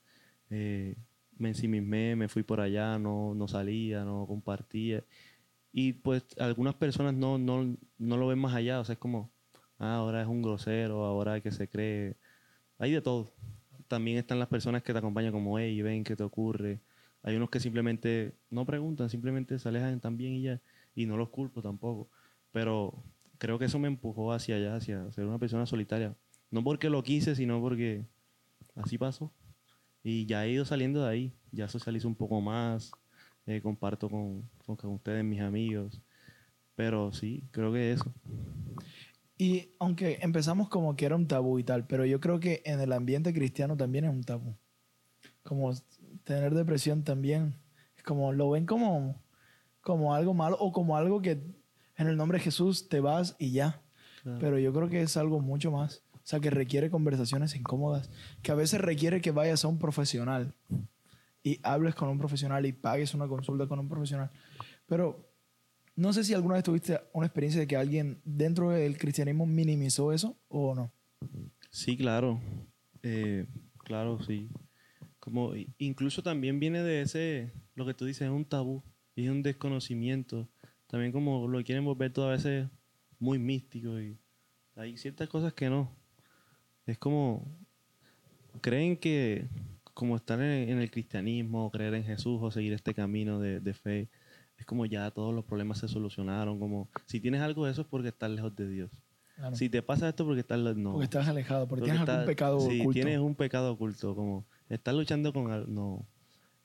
Eh, 0.50 0.96
me 1.40 1.50
ensimismé, 1.50 2.16
me 2.16 2.28
fui 2.28 2.44
por 2.44 2.60
allá, 2.62 2.98
no, 3.00 3.34
no 3.36 3.48
salía, 3.48 4.04
no 4.04 4.26
compartía. 4.28 5.04
Y 5.72 5.94
pues 5.94 6.24
algunas 6.40 6.76
personas 6.76 7.14
no, 7.14 7.38
no, 7.38 7.78
no 7.98 8.18
lo 8.18 8.28
ven 8.28 8.40
más 8.40 8.56
allá. 8.56 8.80
O 8.80 8.86
sea, 8.86 8.94
es 8.94 9.00
como, 9.00 9.32
ah, 9.80 9.96
ahora 9.96 10.22
es 10.22 10.28
un 10.28 10.42
grosero, 10.42 11.06
ahora 11.06 11.42
que 11.42 11.52
se 11.52 11.68
cree. 11.70 12.16
Hay 12.80 12.92
de 12.92 13.02
todo. 13.02 13.32
También 13.88 14.18
están 14.18 14.40
las 14.40 14.48
personas 14.50 14.84
que 14.84 14.94
te 14.94 15.00
acompañan 15.00 15.32
como, 15.32 15.60
hey, 15.60 15.82
ven, 15.82 16.04
¿qué 16.04 16.16
te 16.16 16.24
ocurre? 16.24 16.82
Hay 17.24 17.36
unos 17.36 17.50
que 17.50 17.60
simplemente 17.60 18.34
no 18.50 18.66
preguntan, 18.66 19.10
simplemente 19.10 19.60
se 19.60 19.70
alejan 19.70 20.00
también 20.00 20.34
y 20.34 20.44
ya. 20.44 20.62
Y 20.96 21.06
no 21.06 21.18
los 21.18 21.30
culpo 21.30 21.62
tampoco. 21.62 22.10
Pero 22.52 23.04
creo 23.38 23.60
que 23.60 23.66
eso 23.66 23.80
me 23.80 23.88
empujó 23.88 24.34
hacia 24.34 24.56
allá, 24.56 24.76
hacia 24.76 25.12
ser 25.12 25.26
una 25.26 25.40
persona 25.40 25.66
solitaria. 25.66 26.16
No 26.52 26.64
porque 26.64 26.90
lo 26.90 27.04
quise, 27.04 27.36
sino 27.36 27.62
porque 27.62 28.06
así 28.76 28.98
pasó. 28.98 29.32
Y 30.10 30.26
ya 30.26 30.46
he 30.46 30.52
ido 30.52 30.64
saliendo 30.64 31.04
de 31.04 31.10
ahí. 31.10 31.34
Ya 31.52 31.68
socializo 31.68 32.08
un 32.08 32.16
poco 32.16 32.40
más. 32.40 32.92
Eh, 33.46 33.60
comparto 33.62 34.10
con, 34.10 34.50
con 34.66 34.94
ustedes, 34.94 35.22
mis 35.26 35.42
amigos. 35.42 36.02
Pero 36.76 37.12
sí, 37.12 37.44
creo 37.52 37.74
que 37.74 37.92
eso. 37.92 38.14
Y 39.38 39.74
aunque 39.80 40.20
empezamos 40.22 40.70
como 40.70 40.96
que 40.96 41.08
era 41.08 41.18
un 41.18 41.28
tabú 41.28 41.60
y 41.60 41.66
tal, 41.66 41.88
pero 41.88 42.06
yo 42.06 42.22
creo 42.22 42.40
que 42.40 42.62
en 42.64 42.80
el 42.80 42.94
ambiente 42.94 43.34
cristiano 43.34 43.76
también 43.76 44.06
es 44.06 44.12
un 44.12 44.24
tabú. 44.24 44.56
Como 45.44 45.74
tener 46.24 46.56
depresión 46.56 47.04
también. 47.04 47.56
Es 47.98 48.04
como 48.04 48.32
lo 48.32 48.52
ven 48.52 48.66
como, 48.66 49.22
como 49.82 50.16
algo 50.16 50.34
malo 50.34 50.56
o 50.58 50.72
como 50.72 50.96
algo 50.96 51.22
que 51.22 51.32
en 51.98 52.08
el 52.08 52.16
nombre 52.16 52.38
de 52.38 52.46
Jesús 52.46 52.88
te 52.88 53.02
vas 53.02 53.36
y 53.40 53.52
ya. 53.52 53.82
Pero 54.40 54.58
yo 54.58 54.72
creo 54.72 54.88
que 54.88 55.02
es 55.02 55.18
algo 55.18 55.42
mucho 55.42 55.70
más. 55.70 56.02
O 56.28 56.30
sea, 56.30 56.42
que 56.42 56.50
requiere 56.50 56.90
conversaciones 56.90 57.56
incómodas, 57.56 58.10
que 58.42 58.52
a 58.52 58.56
veces 58.56 58.82
requiere 58.82 59.22
que 59.22 59.32
vayas 59.32 59.64
a 59.64 59.70
un 59.70 59.80
profesional 59.80 60.54
y 61.42 61.58
hables 61.64 61.96
con 61.96 62.10
un 62.10 62.18
profesional 62.18 62.66
y 62.66 62.74
pagues 62.74 63.14
una 63.14 63.30
consulta 63.30 63.66
con 63.66 63.80
un 63.80 63.88
profesional. 63.88 64.30
Pero 64.88 65.26
no 65.96 66.12
sé 66.12 66.26
si 66.26 66.34
alguna 66.34 66.56
vez 66.56 66.66
tuviste 66.66 67.00
una 67.14 67.28
experiencia 67.28 67.62
de 67.62 67.68
que 67.68 67.78
alguien 67.78 68.20
dentro 68.26 68.72
del 68.72 68.98
cristianismo 68.98 69.46
minimizó 69.46 70.12
eso 70.12 70.38
o 70.50 70.76
no. 70.76 70.92
Sí, 71.70 71.96
claro. 71.96 72.42
Eh, 73.04 73.46
claro, 73.78 74.22
sí. 74.22 74.50
Como 75.22 75.54
incluso 75.78 76.24
también 76.24 76.60
viene 76.60 76.84
de 76.84 77.04
ese, 77.04 77.54
lo 77.74 77.86
que 77.86 77.94
tú 77.94 78.04
dices, 78.04 78.24
es 78.24 78.32
un 78.34 78.44
tabú 78.44 78.84
y 79.16 79.24
es 79.24 79.32
un 79.32 79.44
desconocimiento. 79.44 80.50
También 80.88 81.14
como 81.14 81.48
lo 81.48 81.64
quieren 81.64 81.86
volver 81.86 82.12
todo 82.12 82.28
a 82.28 82.32
veces 82.32 82.68
muy 83.18 83.40
místico 83.40 83.98
y 83.98 84.18
hay 84.76 84.98
ciertas 84.98 85.30
cosas 85.30 85.54
que 85.54 85.70
no. 85.70 85.97
Es 86.88 86.98
como, 86.98 87.46
creen 88.62 88.98
que 88.98 89.48
como 89.94 90.16
estar 90.16 90.40
en, 90.42 90.80
el 90.80 90.90
cristianismo, 90.92 91.72
creer 91.72 91.94
en 91.96 92.04
Jesús 92.04 92.40
o 92.42 92.52
seguir 92.52 92.74
este 92.74 92.94
camino 92.94 93.40
de, 93.40 93.74
fe, 93.74 94.10
es 94.58 94.66
como 94.66 94.86
ya 94.86 95.12
todos 95.12 95.34
los 95.34 95.44
problemas 95.44 95.80
se 95.80 95.88
solucionaron. 95.88 96.60
Como 96.60 96.90
si 97.06 97.20
tienes 97.20 97.42
algo 97.42 97.66
de 97.66 97.72
eso 97.72 97.82
es 97.82 97.88
porque 97.88 98.10
estás 98.10 98.32
lejos 98.32 98.56
de 98.56 98.70
Dios. 98.70 98.92
Si 99.54 99.70
te 99.70 99.84
pasa 99.84 100.10
esto 100.10 100.26
porque 100.26 100.40
estás 100.42 100.60
no. 100.60 100.94
Porque 100.94 101.04
estás 101.04 101.28
alejado, 101.28 101.68
porque, 101.68 101.86
tienes 101.86 102.00
algún 102.08 102.26
pecado 102.26 102.58
oculto. 102.58 102.72
Sí, 102.72 102.88
tienes 102.92 103.20
un 103.20 103.36
pecado 103.36 103.72
oculto, 103.72 104.16
como 104.16 104.46
estás 104.70 104.96
luchando 104.96 105.32
con 105.34 105.74
no. 105.74 106.06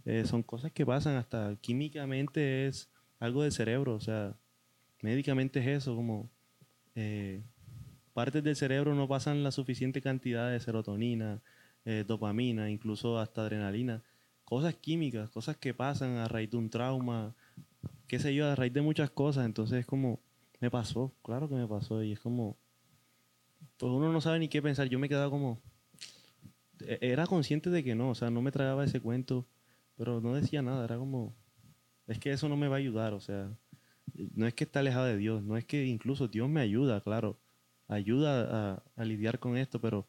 Eh, 0.05 0.25
son 0.27 0.43
cosas 0.43 0.73
que 0.73 0.85
pasan 0.85 1.17
hasta 1.17 1.55
químicamente 1.61 2.67
es 2.67 2.89
algo 3.21 3.43
del 3.43 3.53
cerebro, 3.53 3.95
o 3.95 4.01
sea, 4.01 4.35
médicamente 5.01 5.61
es 5.61 5.83
eso, 5.83 5.95
como 5.95 6.29
eh, 6.97 7.43
partes 8.13 8.43
del 8.43 8.57
cerebro 8.57 8.95
no 8.95 9.09
pasan 9.09 9.43
la 9.43 9.51
suficiente 9.51 10.01
cantidad 10.03 10.51
de 10.51 10.61
serotonina, 10.61 11.41
eh, 11.85 12.05
dopamina, 12.07 12.71
incluso 12.71 13.19
hasta 13.19 13.43
adrenalina, 13.43 14.03
cosas 14.45 14.75
químicas, 14.75 15.31
cosas 15.31 15.57
que 15.57 15.75
pasan 15.75 16.17
a 16.17 16.29
raíz 16.29 16.51
de 16.51 16.57
un 16.57 16.71
trauma, 16.71 17.35
qué 18.07 18.19
sé 18.19 18.35
yo, 18.35 18.47
a 18.47 18.55
raíz 18.55 18.73
de 18.73 18.83
muchas 18.83 19.11
cosas, 19.11 19.47
entonces 19.47 19.81
es 19.81 19.87
como, 19.87 20.21
me 20.61 20.71
pasó, 20.71 21.13
claro 21.23 21.49
que 21.49 21.55
me 21.55 21.67
pasó, 21.67 22.03
y 22.03 22.13
es 22.13 22.21
como, 22.21 22.57
pues 23.79 23.91
uno 23.91 24.13
no 24.13 24.21
sabe 24.21 24.39
ni 24.39 24.49
qué 24.49 24.63
pensar, 24.63 24.89
yo 24.89 24.99
me 24.99 25.09
quedaba 25.09 25.31
como, 25.31 25.61
e-, 26.81 26.99
era 27.01 27.27
consciente 27.27 27.71
de 27.71 27.83
que 27.83 27.95
no, 27.95 28.11
o 28.11 28.15
sea, 28.15 28.31
no 28.31 28.43
me 28.43 28.53
tragaba 28.53 28.85
ese 28.85 29.01
cuento, 29.01 29.47
pero 29.97 30.21
no 30.21 30.35
decía 30.35 30.63
nada, 30.63 30.85
era 30.85 30.99
como, 30.99 31.35
es 32.07 32.19
que 32.19 32.33
eso 32.33 32.49
no 32.49 32.57
me 32.57 32.69
va 32.69 32.77
a 32.77 32.79
ayudar, 32.79 33.15
o 33.15 33.21
sea, 33.21 33.51
no 34.15 34.47
es 34.47 34.55
que 34.55 34.65
está 34.65 34.81
alejado 34.81 35.07
de 35.07 35.17
Dios, 35.17 35.43
no 35.43 35.57
es 35.57 35.65
que 35.65 35.87
incluso 35.87 36.29
Dios 36.29 36.49
me 36.49 36.61
ayuda, 36.61 37.01
claro, 37.01 37.39
ayuda 37.89 38.83
a, 38.97 39.05
lidiar 39.05 39.39
con 39.39 39.57
esto, 39.57 39.81
pero 39.81 40.09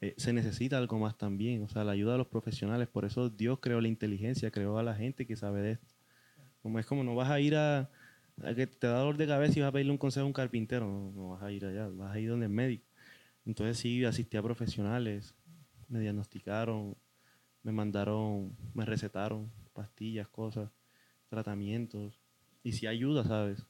eh, 0.00 0.14
se 0.16 0.32
necesita 0.32 0.78
algo 0.78 0.98
más 0.98 1.16
también, 1.18 1.62
o 1.62 1.68
sea, 1.68 1.84
la 1.84 1.92
ayuda 1.92 2.12
de 2.12 2.18
los 2.18 2.28
profesionales, 2.28 2.88
por 2.88 3.04
eso 3.04 3.28
Dios 3.30 3.58
creó 3.60 3.80
la 3.80 3.88
inteligencia, 3.88 4.50
creó 4.50 4.78
a 4.78 4.82
la 4.82 4.94
gente 4.94 5.26
que 5.26 5.36
sabe 5.36 5.62
de 5.62 5.72
esto. 5.72 5.94
Como 6.62 6.78
es 6.78 6.86
como 6.86 7.04
no 7.04 7.14
vas 7.14 7.30
a 7.30 7.40
ir 7.40 7.56
a, 7.56 7.90
que 8.54 8.66
te 8.66 8.86
da 8.86 8.98
dolor 8.98 9.16
de 9.16 9.26
cabeza 9.26 9.58
y 9.58 9.62
vas 9.62 9.68
a 9.68 9.72
pedirle 9.72 9.92
un 9.92 9.98
consejo 9.98 10.24
a 10.24 10.26
un 10.26 10.32
carpintero, 10.32 10.86
no, 10.86 11.12
no 11.12 11.28
vas 11.30 11.42
a 11.42 11.52
ir 11.52 11.64
allá, 11.64 11.88
vas 11.88 12.14
a 12.14 12.18
ir 12.18 12.28
donde 12.28 12.46
el 12.46 12.52
médico. 12.52 12.86
Entonces 13.44 13.78
sí, 13.78 14.04
asistí 14.04 14.36
a 14.36 14.42
profesionales, 14.42 15.34
me 15.88 16.00
diagnosticaron, 16.00 16.96
me 17.62 17.72
mandaron, 17.72 18.56
me 18.74 18.84
recetaron 18.84 19.50
pastillas, 19.72 20.28
cosas, 20.28 20.70
tratamientos. 21.28 22.20
Y 22.62 22.72
si 22.72 22.86
ayuda, 22.86 23.24
¿sabes? 23.24 23.66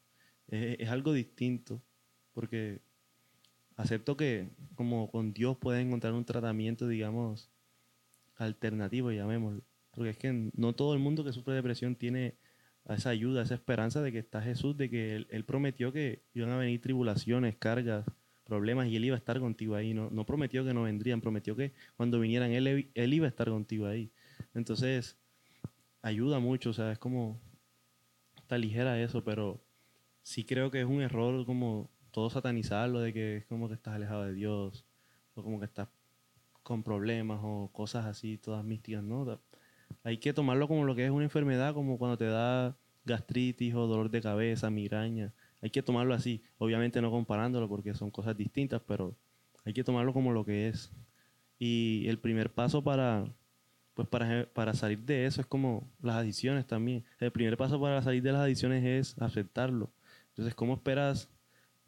Es, 0.49 0.89
algo 0.89 1.13
distinto, 1.13 1.83
porque 2.33 2.81
acepto 3.81 4.17
que 4.17 4.51
como 4.75 5.11
con 5.11 5.33
Dios 5.33 5.57
puedes 5.57 5.85
encontrar 5.85 6.13
un 6.13 6.25
tratamiento, 6.25 6.89
digamos, 6.89 7.51
alternativo, 8.37 9.11
llamémoslo. 9.11 9.63
Porque 9.91 10.11
es 10.11 10.19
que 10.19 10.51
no 10.55 10.75
todo 10.75 10.95
el 10.95 11.01
mundo 11.01 11.25
que 11.25 11.33
sufre 11.33 11.55
depresión 11.55 11.97
tiene 11.97 12.37
esa 12.89 13.11
ayuda, 13.11 13.43
esa 13.43 13.55
esperanza 13.55 14.03
de 14.03 14.13
que 14.13 14.19
está 14.19 14.43
Jesús, 14.43 14.77
de 14.77 14.89
que 14.89 15.17
Él, 15.17 15.27
él 15.31 15.45
prometió 15.45 15.93
que 15.93 16.23
iban 16.35 16.51
a 16.51 16.59
venir 16.59 16.81
tribulaciones, 16.81 17.57
cargas, 17.57 18.05
problemas 18.45 18.89
y 18.89 18.97
Él 18.97 19.05
iba 19.05 19.17
a 19.17 19.19
estar 19.19 19.39
contigo 19.41 19.75
ahí. 19.75 19.95
No, 19.95 20.11
no 20.11 20.25
prometió 20.25 20.65
que 20.65 20.75
no 20.75 20.83
vendrían, 20.83 21.21
prometió 21.21 21.57
que 21.57 21.73
cuando 21.97 22.21
vinieran 22.21 22.53
Él, 22.53 22.91
él 22.95 23.15
iba 23.15 23.27
a 23.27 23.29
estar 23.29 23.49
contigo 23.49 23.87
ahí. 23.87 24.11
Entonces, 24.55 25.17
ayuda 26.03 26.39
mucho, 26.39 26.71
o 26.71 26.73
sea, 26.73 26.93
es 26.93 26.99
como, 26.99 27.41
está 28.37 28.59
ligera 28.59 29.01
eso, 29.01 29.23
pero 29.25 29.63
sí 30.23 30.45
creo 30.45 30.71
que 30.71 30.81
es 30.81 30.87
un 30.87 31.01
error 31.01 31.45
como 31.47 31.91
todo 32.11 32.31
satanizarlo 32.31 33.01
de 33.01 33.13
que 33.13 33.37
es 33.39 33.47
como 33.47 33.69
que 33.69 33.75
estás 33.75 33.95
alejado 33.95 34.25
de 34.25 34.35
Dios 34.35 34.85
o 35.35 35.43
como 35.43 35.59
que 35.59 35.67
estás 35.67 35.89
con 36.63 36.83
problemas 36.83 37.41
o 37.43 37.71
cosas 37.73 38.07
así, 38.07 38.39
todas 38.39 38.65
místicas, 38.65 39.03
¿no? 39.03 39.41
Hay 40.05 40.19
que 40.19 40.33
tomarlo 40.33 40.69
como 40.69 40.85
lo 40.85 40.95
que 40.95 41.05
es 41.05 41.11
una 41.11 41.25
enfermedad, 41.25 41.75
como 41.75 41.99
cuando 41.99 42.17
te 42.19 42.27
da 42.27 42.77
gastritis 43.05 43.75
o 43.75 43.87
dolor 43.87 44.11
de 44.11 44.21
cabeza, 44.21 44.71
migraña 44.71 45.33
hay 45.63 45.71
que 45.71 45.83
tomarlo 45.83 46.15
así. 46.15 46.43
Obviamente 46.59 47.01
no 47.01 47.11
comparándolo 47.11 47.69
porque 47.69 47.95
son 47.95 48.11
cosas 48.11 48.37
distintas, 48.37 48.81
pero 48.87 49.15
hay 49.65 49.73
que 49.73 49.85
tomarlo 49.85 50.13
como 50.13 50.33
lo 50.33 50.45
que 50.45 50.69
es. 50.69 50.93
Y 51.59 52.07
el 52.09 52.19
primer 52.19 52.51
paso 52.51 52.83
para, 52.83 53.25
pues 53.95 54.09
para, 54.09 54.47
para 54.53 54.75
salir 54.75 55.01
de 55.01 55.27
eso 55.27 55.41
es 55.41 55.47
como 55.47 55.91
las 56.01 56.17
adiciones 56.17 56.67
también. 56.67 57.05
El 57.19 57.33
primer 57.33 57.57
paso 57.57 57.81
para 57.81 58.03
salir 58.03 58.23
de 58.23 58.33
las 58.33 58.43
adiciones 58.43 58.85
es 58.85 59.21
aceptarlo. 59.21 59.91
Entonces, 60.31 60.55
¿cómo 60.55 60.75
esperas 60.75 61.29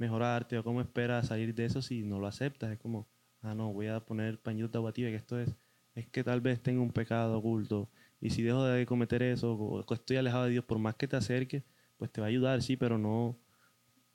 mejorarte 0.02 0.58
o 0.58 0.64
cómo 0.64 0.80
esperas 0.80 1.28
salir 1.28 1.54
de 1.54 1.64
eso 1.64 1.80
si 1.80 2.02
no 2.02 2.18
lo 2.18 2.26
aceptas? 2.26 2.72
Es 2.72 2.78
como, 2.78 3.08
ah, 3.40 3.54
no, 3.54 3.72
voy 3.72 3.86
a 3.86 4.00
poner 4.00 4.40
pañitos 4.40 4.72
de 4.72 4.78
agua 4.78 4.92
que 4.92 5.14
esto 5.14 5.38
es, 5.38 5.54
es 5.94 6.06
que 6.08 6.24
tal 6.24 6.40
vez 6.40 6.60
tenga 6.60 6.82
un 6.82 6.90
pecado 6.90 7.38
oculto. 7.38 7.88
Y 8.20 8.30
si 8.30 8.42
dejo 8.42 8.64
de 8.64 8.84
cometer 8.84 9.22
eso, 9.22 9.84
estoy 9.90 10.16
alejado 10.16 10.44
de 10.44 10.50
Dios, 10.50 10.64
por 10.64 10.78
más 10.78 10.96
que 10.96 11.08
te 11.08 11.16
acerques, 11.16 11.62
pues 11.96 12.10
te 12.10 12.20
va 12.20 12.26
a 12.26 12.30
ayudar, 12.30 12.62
sí, 12.62 12.76
pero 12.76 12.98
no, 12.98 13.38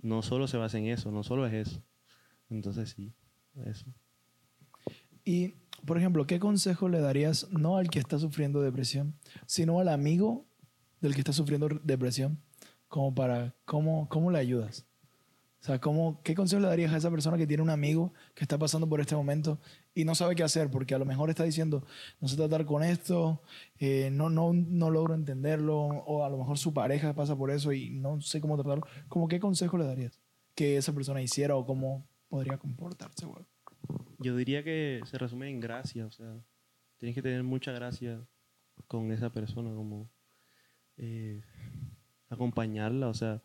no 0.02 0.22
solo 0.22 0.48
se 0.48 0.58
basa 0.58 0.78
en 0.78 0.88
eso, 0.88 1.12
no 1.12 1.24
solo 1.24 1.46
es 1.46 1.54
eso. 1.54 1.84
Entonces 2.50 2.90
sí, 2.90 3.14
eso. 3.66 3.86
Y, 5.26 5.56
por 5.86 5.98
ejemplo, 5.98 6.26
¿qué 6.26 6.40
consejo 6.40 6.88
le 6.88 7.02
darías 7.02 7.50
no 7.52 7.78
al 7.78 7.90
que 7.90 8.00
está 8.00 8.18
sufriendo 8.18 8.62
depresión, 8.62 9.16
sino 9.46 9.80
al 9.80 9.90
amigo 9.90 10.46
del 11.02 11.14
que 11.14 11.20
está 11.20 11.34
sufriendo 11.34 11.68
depresión? 11.84 12.40
Como 12.88 13.14
para, 13.14 13.54
¿cómo, 13.66 14.08
cómo 14.08 14.32
le 14.32 14.40
ayudas? 14.40 14.87
Sea, 15.68 15.82
¿cómo, 15.82 16.22
¿qué 16.24 16.34
consejo 16.34 16.62
le 16.62 16.70
darías 16.70 16.94
a 16.94 16.98
esa 16.98 17.12
persona 17.12 17.38
que 17.38 17.46
tiene 17.46 17.62
un 17.62 17.70
amigo 17.70 18.14
que 18.34 18.46
está 18.46 18.58
pasando 18.58 18.88
por 18.88 19.02
este 19.02 19.18
momento 19.18 19.60
y 19.94 20.06
no 20.06 20.16
sabe 20.16 20.34
qué 20.34 20.44
hacer? 20.44 20.72
Porque 20.72 20.96
a 20.96 20.98
lo 20.98 21.04
mejor 21.04 21.30
está 21.30 21.44
diciendo, 21.44 21.86
no 22.22 22.30
sé 22.30 22.38
tratar 22.38 22.66
con 22.66 22.84
esto, 22.84 23.42
eh, 23.78 24.08
no, 24.10 24.30
no, 24.30 24.54
no 24.54 24.90
logro 24.90 25.14
entenderlo, 25.14 25.78
o 25.78 26.24
a 26.24 26.30
lo 26.30 26.38
mejor 26.38 26.58
su 26.58 26.74
pareja 26.74 27.14
pasa 27.14 27.36
por 27.36 27.52
eso 27.52 27.74
y 27.74 27.90
no 27.90 28.22
sé 28.22 28.40
cómo 28.40 28.56
tratarlo. 28.56 28.88
¿Cómo 29.10 29.28
qué 29.28 29.42
consejo 29.42 29.78
le 29.78 29.84
darías 29.84 30.22
que 30.56 30.78
esa 30.78 30.94
persona 30.94 31.22
hiciera 31.22 31.58
o 31.58 31.66
cómo 31.66 32.08
podría 32.30 32.58
comportarse? 32.58 33.28
Yo 34.20 34.38
diría 34.38 34.64
que 34.64 35.02
se 35.04 35.18
resume 35.18 35.50
en 35.50 35.60
gracia, 35.60 36.06
o 36.06 36.12
sea, 36.12 36.34
tienes 36.98 37.14
que 37.14 37.22
tener 37.22 37.44
mucha 37.44 37.74
gracia 37.74 38.26
con 38.88 39.12
esa 39.12 39.32
persona, 39.32 39.76
como 39.76 40.10
eh, 40.96 41.42
acompañarla, 42.30 43.10
o 43.10 43.14
sea, 43.14 43.42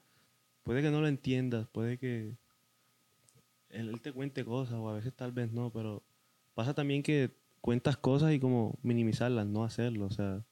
puede 0.62 0.82
que 0.82 0.90
no 0.90 1.00
lo 1.00 1.08
entiendas, 1.08 1.68
puede 1.68 1.98
que 1.98 2.36
él, 3.70 4.00
te 4.00 4.12
cuente 4.12 4.44
cosas 4.44 4.74
o 4.74 4.88
a 4.88 4.94
veces 4.94 5.12
tal 5.14 5.32
vez 5.32 5.52
no, 5.52 5.70
pero 5.70 6.02
pasa 6.54 6.74
también 6.74 7.02
que 7.02 7.30
cuentas 7.60 7.96
cosas 7.96 8.32
y 8.32 8.40
como 8.40 8.78
minimizarlas, 8.82 9.46
no 9.46 9.64
hacerlo, 9.64 10.06
o 10.06 10.10
sea, 10.10 10.44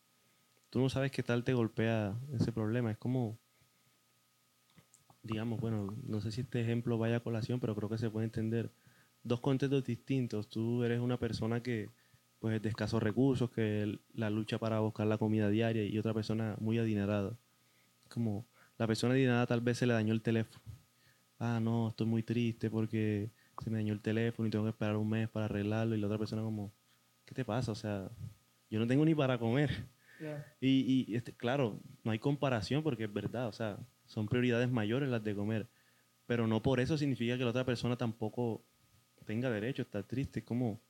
tú 0.70 0.80
no 0.80 0.88
sabes 0.88 1.10
qué 1.10 1.22
tal 1.22 1.44
te 1.44 1.54
golpea 1.54 2.18
ese 2.32 2.52
problema, 2.52 2.90
es 2.90 2.98
como, 2.98 3.38
digamos, 5.22 5.60
bueno, 5.60 5.94
no 6.04 6.20
sé 6.20 6.32
si 6.32 6.42
este 6.42 6.60
ejemplo 6.60 6.98
vaya 6.98 7.16
a 7.16 7.20
colación, 7.20 7.60
pero 7.60 7.74
creo 7.74 7.88
que 7.88 7.98
se 7.98 8.10
puede 8.10 8.24
entender, 8.24 8.70
dos 9.22 9.40
contextos 9.40 9.84
distintos, 9.84 10.48
tú 10.48 10.82
eres 10.84 11.00
una 11.00 11.18
persona 11.18 11.62
que 11.62 11.90
pues 12.40 12.56
es 12.56 12.62
de 12.62 12.70
escasos 12.70 13.02
recursos, 13.02 13.50
que 13.50 13.98
la 14.14 14.30
lucha 14.30 14.58
para 14.58 14.80
buscar 14.80 15.06
la 15.06 15.18
comida 15.18 15.50
diaria 15.50 15.84
y 15.84 15.98
otra 15.98 16.14
persona 16.14 16.56
muy 16.58 16.78
adinerada. 16.78 17.36
Como 18.08 18.46
la 18.80 18.86
persona 18.86 19.14
nada 19.14 19.46
tal 19.46 19.60
vez 19.60 19.76
se 19.76 19.86
le 19.86 19.92
dañó 19.92 20.14
el 20.14 20.22
teléfono. 20.22 20.64
Ah, 21.38 21.60
no, 21.60 21.90
estoy 21.90 22.06
muy 22.06 22.22
triste 22.22 22.70
porque 22.70 23.30
se 23.62 23.68
me 23.68 23.76
dañó 23.76 23.92
el 23.92 24.00
teléfono 24.00 24.48
y 24.48 24.50
tengo 24.50 24.64
que 24.64 24.70
esperar 24.70 24.96
un 24.96 25.06
mes 25.06 25.28
para 25.28 25.44
arreglarlo. 25.44 25.94
Y 25.94 26.00
la 26.00 26.06
otra 26.06 26.16
persona 26.16 26.40
como, 26.40 26.72
¿qué 27.26 27.34
te 27.34 27.44
pasa? 27.44 27.72
O 27.72 27.74
sea, 27.74 28.10
yo 28.70 28.78
no 28.78 28.86
tengo 28.86 29.04
ni 29.04 29.14
para 29.14 29.38
comer. 29.38 29.86
Y, 30.62 31.06
y 31.10 31.14
este, 31.14 31.34
claro, 31.34 31.78
no 32.04 32.10
hay 32.10 32.18
comparación 32.18 32.82
porque 32.82 33.04
es 33.04 33.12
verdad, 33.12 33.48
o 33.48 33.52
sea, 33.52 33.78
son 34.06 34.26
prioridades 34.26 34.70
mayores 34.70 35.10
las 35.10 35.22
de 35.22 35.34
comer. 35.34 35.68
Pero 36.24 36.46
no 36.46 36.62
por 36.62 36.80
eso 36.80 36.96
significa 36.96 37.36
que 37.36 37.44
la 37.44 37.50
otra 37.50 37.66
persona 37.66 37.96
tampoco 37.96 38.64
tenga 39.26 39.50
derecho 39.50 39.82
a 39.82 39.84
estar 39.84 40.04
triste. 40.04 40.40
Es 40.40 40.46
como, 40.46 40.80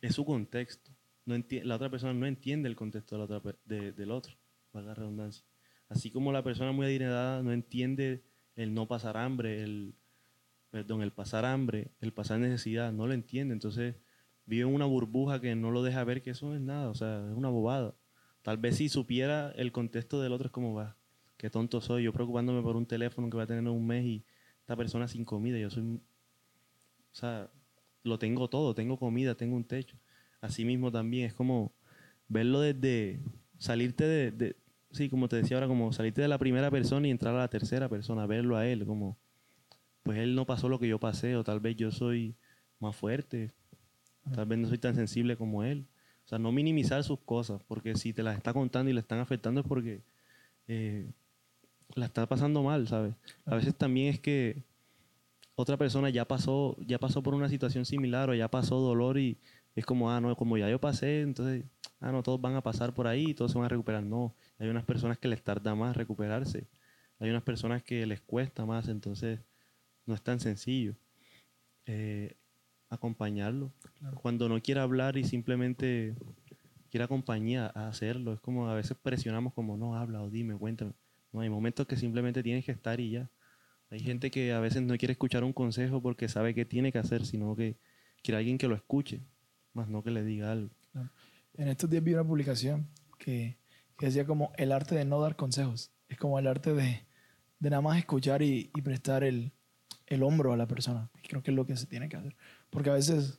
es 0.00 0.14
su 0.14 0.24
contexto. 0.24 0.92
No 1.26 1.34
la 1.64 1.74
otra 1.74 1.90
persona 1.90 2.14
no 2.14 2.26
entiende 2.26 2.68
el 2.68 2.76
contexto 2.76 3.16
de 3.16 3.18
la 3.18 3.24
otra, 3.24 3.56
del 3.64 4.10
otro, 4.12 4.36
valga 4.72 4.90
la 4.90 4.94
redundancia. 4.94 5.44
Así 5.92 6.10
como 6.10 6.32
la 6.32 6.42
persona 6.42 6.72
muy 6.72 6.86
adinerada 6.86 7.42
no 7.42 7.52
entiende 7.52 8.22
el 8.56 8.72
no 8.72 8.88
pasar 8.88 9.18
hambre, 9.18 9.62
el, 9.62 9.94
perdón, 10.70 11.02
el 11.02 11.12
pasar 11.12 11.44
hambre, 11.44 11.90
el 12.00 12.12
pasar 12.12 12.40
necesidad, 12.40 12.92
no 12.92 13.06
lo 13.06 13.12
entiende. 13.12 13.52
Entonces 13.52 13.96
vive 14.46 14.62
en 14.62 14.74
una 14.74 14.86
burbuja 14.86 15.40
que 15.40 15.54
no 15.54 15.70
lo 15.70 15.82
deja 15.82 16.02
ver 16.04 16.22
que 16.22 16.30
eso 16.30 16.46
no 16.46 16.54
es 16.54 16.62
nada, 16.62 16.88
o 16.88 16.94
sea, 16.94 17.28
es 17.30 17.36
una 17.36 17.50
bobada. 17.50 17.94
Tal 18.40 18.56
vez 18.56 18.76
si 18.76 18.88
supiera 18.88 19.52
el 19.52 19.70
contexto 19.70 20.20
del 20.20 20.32
otro 20.32 20.46
es 20.46 20.52
como, 20.52 20.72
va, 20.72 20.96
qué 21.36 21.50
tonto 21.50 21.82
soy, 21.82 22.04
yo 22.04 22.12
preocupándome 22.12 22.62
por 22.62 22.76
un 22.76 22.86
teléfono 22.86 23.28
que 23.28 23.36
va 23.36 23.42
a 23.42 23.46
tener 23.46 23.68
un 23.68 23.86
mes 23.86 24.04
y 24.04 24.24
esta 24.60 24.74
persona 24.74 25.06
sin 25.08 25.26
comida, 25.26 25.58
yo 25.58 25.68
soy, 25.68 25.82
o 25.82 27.14
sea, 27.14 27.50
lo 28.02 28.18
tengo 28.18 28.48
todo, 28.48 28.74
tengo 28.74 28.98
comida, 28.98 29.34
tengo 29.34 29.56
un 29.56 29.64
techo. 29.64 29.98
Así 30.40 30.64
mismo 30.64 30.90
también 30.90 31.26
es 31.26 31.34
como 31.34 31.72
verlo 32.28 32.60
desde 32.60 33.20
salirte 33.58 34.04
de, 34.04 34.30
de, 34.32 34.56
sí, 34.92 35.08
como 35.08 35.28
te 35.28 35.36
decía 35.36 35.56
ahora, 35.56 35.68
como 35.68 35.92
salirte 35.92 36.22
de 36.22 36.28
la 36.28 36.38
primera 36.38 36.70
persona 36.70 37.08
y 37.08 37.10
entrar 37.10 37.34
a 37.34 37.38
la 37.38 37.48
tercera 37.48 37.88
persona, 37.88 38.26
verlo 38.26 38.56
a 38.56 38.66
él, 38.66 38.86
como, 38.86 39.18
pues 40.02 40.18
él 40.18 40.34
no 40.34 40.46
pasó 40.46 40.68
lo 40.68 40.78
que 40.78 40.88
yo 40.88 40.98
pasé, 40.98 41.36
o 41.36 41.44
tal 41.44 41.60
vez 41.60 41.76
yo 41.76 41.90
soy 41.90 42.34
más 42.78 42.94
fuerte, 42.96 43.52
tal 44.34 44.46
vez 44.46 44.58
no 44.58 44.68
soy 44.68 44.78
tan 44.78 44.94
sensible 44.94 45.36
como 45.36 45.64
él. 45.64 45.86
O 46.24 46.28
sea, 46.28 46.38
no 46.38 46.52
minimizar 46.52 47.02
sus 47.04 47.18
cosas, 47.20 47.62
porque 47.66 47.96
si 47.96 48.12
te 48.12 48.22
las 48.22 48.36
está 48.36 48.52
contando 48.52 48.90
y 48.90 48.94
le 48.94 49.00
están 49.00 49.18
afectando 49.18 49.60
es 49.60 49.66
porque 49.66 50.02
eh, 50.68 51.10
la 51.94 52.06
está 52.06 52.26
pasando 52.26 52.62
mal, 52.62 52.86
¿sabes? 52.88 53.14
A 53.44 53.56
veces 53.56 53.74
también 53.74 54.08
es 54.08 54.20
que 54.20 54.62
otra 55.54 55.76
persona 55.76 56.10
ya 56.10 56.26
pasó, 56.26 56.76
ya 56.80 56.98
pasó 56.98 57.22
por 57.22 57.34
una 57.34 57.48
situación 57.48 57.84
similar 57.84 58.30
o 58.30 58.34
ya 58.34 58.48
pasó 58.48 58.78
dolor 58.78 59.18
y 59.18 59.38
es 59.74 59.84
como, 59.84 60.10
ah, 60.10 60.20
no, 60.20 60.34
como 60.36 60.56
ya 60.56 60.68
yo 60.68 60.80
pasé, 60.80 61.22
entonces, 61.22 61.64
ah, 62.02 62.12
no, 62.12 62.22
todos 62.22 62.40
van 62.40 62.54
a 62.56 62.60
pasar 62.60 62.92
por 62.92 63.06
ahí 63.06 63.30
y 63.30 63.34
todos 63.34 63.52
se 63.52 63.58
van 63.58 63.66
a 63.66 63.68
recuperar. 63.68 64.02
No, 64.02 64.34
hay 64.58 64.68
unas 64.68 64.84
personas 64.84 65.18
que 65.18 65.28
les 65.28 65.42
tarda 65.42 65.74
más 65.74 65.96
recuperarse. 65.96 66.66
Hay 67.18 67.30
unas 67.30 67.44
personas 67.44 67.82
que 67.82 68.04
les 68.04 68.20
cuesta 68.20 68.66
más, 68.66 68.88
entonces 68.88 69.40
no 70.04 70.14
es 70.14 70.22
tan 70.22 70.40
sencillo. 70.40 70.96
Eh, 71.86 72.36
acompañarlo. 72.88 73.72
Cuando 74.20 74.48
no 74.48 74.60
quiere 74.60 74.80
hablar 74.80 75.16
y 75.16 75.24
simplemente 75.24 76.14
quiere 76.90 77.04
acompañar 77.04 77.72
a 77.74 77.88
hacerlo, 77.88 78.34
es 78.34 78.40
como 78.40 78.68
a 78.68 78.74
veces 78.74 78.96
presionamos 79.00 79.54
como, 79.54 79.76
no, 79.76 79.96
habla 79.96 80.22
o 80.22 80.28
dime, 80.28 80.56
cuéntame. 80.58 80.92
No, 81.32 81.40
hay 81.40 81.48
momentos 81.48 81.86
que 81.86 81.96
simplemente 81.96 82.42
tienes 82.42 82.64
que 82.64 82.72
estar 82.72 83.00
y 83.00 83.12
ya. 83.12 83.30
Hay 83.88 84.00
gente 84.00 84.30
que 84.30 84.52
a 84.52 84.60
veces 84.60 84.82
no 84.82 84.96
quiere 84.98 85.12
escuchar 85.12 85.44
un 85.44 85.52
consejo 85.52 86.02
porque 86.02 86.28
sabe 86.28 86.54
que 86.54 86.64
tiene 86.64 86.92
que 86.92 86.98
hacer, 86.98 87.24
sino 87.24 87.54
que 87.56 87.76
quiere 88.22 88.38
alguien 88.38 88.58
que 88.58 88.68
lo 88.68 88.74
escuche, 88.74 89.20
más 89.72 89.88
no 89.88 90.02
que 90.02 90.10
le 90.10 90.24
diga 90.24 90.52
algo. 90.52 90.70
En 91.54 91.68
estos 91.68 91.90
días 91.90 92.02
vi 92.02 92.14
una 92.14 92.24
publicación 92.24 92.88
que, 93.18 93.58
decía 93.98 94.26
como 94.26 94.52
el 94.56 94.72
arte 94.72 94.94
de 94.94 95.04
no 95.04 95.20
dar 95.20 95.36
consejos. 95.36 95.92
Es 96.08 96.18
como 96.18 96.38
el 96.38 96.46
arte 96.46 96.74
de, 96.74 97.06
de 97.60 97.70
nada 97.70 97.82
más 97.82 97.98
escuchar 97.98 98.42
y, 98.42 98.70
y 98.74 98.82
prestar 98.82 99.22
el, 99.22 99.52
el, 100.06 100.22
hombro 100.22 100.52
a 100.52 100.56
la 100.56 100.66
persona. 100.66 101.10
Creo 101.28 101.42
que 101.42 101.50
es 101.52 101.56
lo 101.56 101.66
que 101.66 101.76
se 101.76 101.86
tiene 101.86 102.08
que 102.08 102.16
hacer. 102.16 102.34
Porque 102.70 102.90
a 102.90 102.94
veces, 102.94 103.38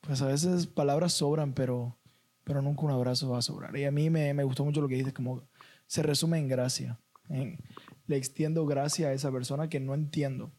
pues 0.00 0.20
a 0.20 0.26
veces 0.26 0.66
palabras 0.66 1.14
sobran, 1.14 1.54
pero, 1.54 1.96
pero 2.44 2.60
nunca 2.60 2.82
un 2.82 2.90
abrazo 2.90 3.30
va 3.30 3.38
a 3.38 3.42
sobrar. 3.42 3.76
Y 3.76 3.84
a 3.84 3.90
mí 3.90 4.10
me, 4.10 4.34
me 4.34 4.44
gustó 4.44 4.64
mucho 4.64 4.80
lo 4.80 4.88
que 4.88 4.96
dices, 4.96 5.14
como 5.14 5.48
se 5.86 6.02
resume 6.02 6.38
en 6.38 6.48
gracia. 6.48 7.00
le 8.06 8.16
extiendo 8.16 8.66
gracia 8.66 9.08
a 9.08 9.12
esa 9.12 9.32
persona 9.32 9.68
que 9.68 9.80
no 9.80 9.94
entiendo. 9.94 10.52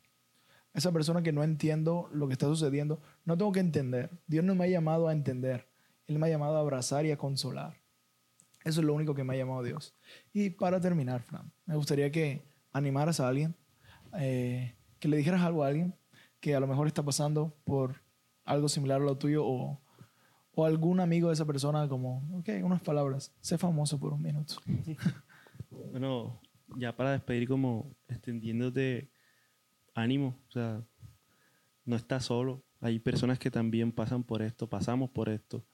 esa 0.73 0.91
persona 0.91 1.21
que 1.21 1.31
no 1.31 1.43
entiendo 1.43 2.09
lo 2.11 2.27
que 2.27 2.33
está 2.33 2.47
sucediendo, 2.47 2.99
no 3.25 3.37
tengo 3.37 3.51
que 3.51 3.59
entender. 3.59 4.09
Dios 4.27 4.43
no 4.43 4.55
me 4.55 4.65
ha 4.65 4.67
llamado 4.67 5.07
a 5.07 5.13
entender. 5.13 5.68
Él 6.09 6.17
me 6.17 6.25
ha 6.25 6.29
llamado 6.29 6.57
a 6.57 6.61
abrazar 6.61 7.05
y 7.05 7.11
a 7.11 7.17
consolar. 7.17 7.77
Eso 8.63 8.81
es 8.81 8.85
lo 8.85 8.95
único 8.95 9.13
que 9.13 9.23
me 9.23 9.35
ha 9.35 9.37
llamado 9.37 9.61
Dios. 9.61 9.95
Y 10.33 10.49
para 10.49 10.81
terminar, 10.81 11.21
Fran, 11.21 11.51
me 11.67 11.75
gustaría 11.75 12.11
que 12.11 12.43
animaras 12.71 13.19
a 13.19 13.27
alguien, 13.27 13.55
eh, 14.17 14.75
que 14.99 15.07
le 15.07 15.17
dijeras 15.17 15.43
algo 15.43 15.63
a 15.63 15.67
alguien 15.67 15.95
que 16.39 16.55
a 16.55 16.59
lo 16.59 16.65
mejor 16.65 16.87
está 16.87 17.03
pasando 17.03 17.55
por 17.63 18.01
algo 18.43 18.69
similar 18.69 19.01
a 19.01 19.05
lo 19.05 19.17
tuyo 19.19 19.45
o, 19.45 19.79
o 20.55 20.65
algún 20.65 20.99
amigo 20.99 21.27
de 21.27 21.35
esa 21.35 21.45
persona 21.45 21.87
como, 21.87 22.27
ok, 22.39 22.49
unas 22.63 22.81
palabras, 22.81 23.31
sé 23.39 23.59
famoso 23.59 23.99
por 23.99 24.13
un 24.13 24.21
minuto. 24.23 24.55
bueno, 25.91 26.41
ya 26.75 26.95
para 26.95 27.11
despedir 27.11 27.47
como 27.47 27.95
extendiéndote 28.07 29.11
ánimo, 29.93 30.39
o 30.47 30.51
sea, 30.51 30.83
no 31.85 31.95
estás 31.95 32.25
solo, 32.25 32.63
hay 32.81 32.97
personas 32.97 33.37
que 33.37 33.51
también 33.51 33.91
pasan 33.91 34.23
por 34.23 34.41
esto, 34.41 34.67
pasamos 34.67 35.11
por 35.11 35.29
esto. 35.29 35.65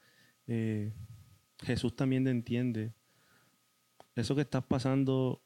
Eh, 0.47 0.93
Jesús 1.63 1.95
también 1.95 2.23
te 2.23 2.31
entiende. 2.31 2.93
Eso 4.15 4.35
que 4.35 4.41
estás 4.41 4.63
pasando, 4.63 5.41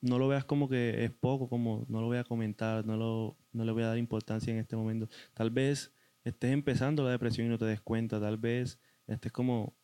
no 0.00 0.18
lo 0.18 0.28
veas 0.28 0.44
como 0.44 0.68
que 0.68 1.04
es 1.04 1.10
poco, 1.10 1.48
como 1.48 1.84
no 1.88 2.00
lo 2.00 2.06
voy 2.06 2.18
a 2.18 2.24
comentar, 2.24 2.86
no, 2.86 2.96
lo, 2.96 3.36
no 3.52 3.64
le 3.64 3.72
voy 3.72 3.82
a 3.82 3.88
dar 3.88 3.98
importancia 3.98 4.52
en 4.52 4.60
este 4.60 4.76
momento. 4.76 5.08
Tal 5.34 5.50
vez 5.50 5.92
estés 6.24 6.52
empezando 6.52 7.04
la 7.04 7.10
depresión 7.10 7.46
y 7.46 7.50
no 7.50 7.58
te 7.58 7.64
des 7.64 7.80
cuenta, 7.80 8.20
tal 8.20 8.38
vez 8.38 8.80
estés 9.06 9.32
como 9.32 9.74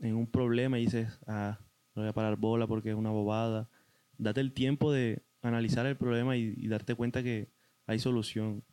en 0.00 0.14
un 0.14 0.26
problema 0.26 0.78
y 0.78 0.82
dices, 0.84 1.18
ah, 1.26 1.58
no 1.94 2.02
voy 2.02 2.10
a 2.10 2.14
parar 2.14 2.36
bola 2.36 2.66
porque 2.66 2.90
es 2.90 2.96
una 2.96 3.10
bobada. 3.10 3.70
Date 4.18 4.40
el 4.40 4.52
tiempo 4.52 4.92
de 4.92 5.22
analizar 5.42 5.86
el 5.86 5.96
problema 5.96 6.36
y, 6.36 6.54
y 6.56 6.68
darte 6.68 6.94
cuenta 6.94 7.22
que 7.22 7.48
hay 7.86 7.98
solución. 7.98 8.64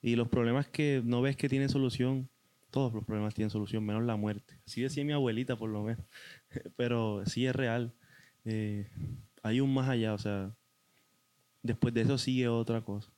Y 0.00 0.16
los 0.16 0.28
problemas 0.28 0.68
que 0.68 1.02
no 1.04 1.20
ves 1.20 1.36
que 1.36 1.48
tienen 1.48 1.68
solución, 1.68 2.30
todos 2.70 2.92
los 2.92 3.04
problemas 3.04 3.34
tienen 3.34 3.50
solución, 3.50 3.84
menos 3.84 4.04
la 4.04 4.16
muerte. 4.16 4.60
Así 4.66 4.82
decía 4.82 5.04
mi 5.04 5.12
abuelita, 5.12 5.56
por 5.56 5.70
lo 5.70 5.82
menos. 5.82 6.04
Pero 6.76 7.24
sí 7.26 7.46
es 7.46 7.54
real. 7.54 7.94
Eh, 8.44 8.88
hay 9.42 9.60
un 9.60 9.72
más 9.74 9.88
allá, 9.88 10.14
o 10.14 10.18
sea, 10.18 10.54
después 11.62 11.94
de 11.94 12.02
eso 12.02 12.18
sigue 12.18 12.48
otra 12.48 12.82
cosa. 12.82 13.12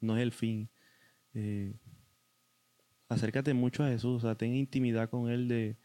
No 0.00 0.16
es 0.16 0.22
el 0.22 0.32
fin. 0.32 0.70
Eh, 1.34 1.74
acércate 3.08 3.54
mucho 3.54 3.84
a 3.84 3.88
Jesús, 3.88 4.24
o 4.24 4.26
sea, 4.26 4.34
ten 4.36 4.54
intimidad 4.54 5.10
con 5.10 5.30
Él 5.30 5.48
de 5.48 5.76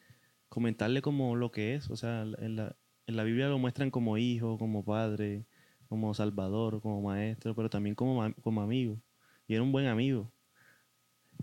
comentarle 0.50 1.02
como 1.02 1.36
lo 1.36 1.52
que 1.52 1.76
es. 1.76 1.90
O 1.90 1.98
sea, 1.98 2.24
en 2.24 2.56
la, 2.56 2.76
en 3.08 3.16
la 3.18 3.24
Biblia 3.24 3.50
lo 3.50 3.60
muestran 3.60 3.92
como 3.92 4.18
hijo, 4.18 4.58
como 4.58 4.84
padre, 4.86 5.46
como 5.90 6.14
salvador, 6.14 6.82
como 6.82 7.02
maestro, 7.02 7.56
pero 7.56 7.70
también 7.70 7.96
como, 7.96 8.34
como 8.42 8.62
amigo. 8.62 9.02
Y 9.48 9.56
era 9.56 9.64
un 9.64 9.72
buen 9.72 9.88
amigo. 9.88 10.31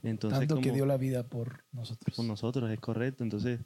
Entonces, 0.02 0.40
tanto 0.40 0.60
que 0.60 0.72
dio 0.72 0.86
la 0.86 0.96
vida 0.96 1.26
por 1.28 1.64
nosotros. 1.72 2.16
Por 2.16 2.24
nosotros, 2.24 2.70
es 2.70 2.80
correcto. 2.80 3.24
Entonces, 3.24 3.60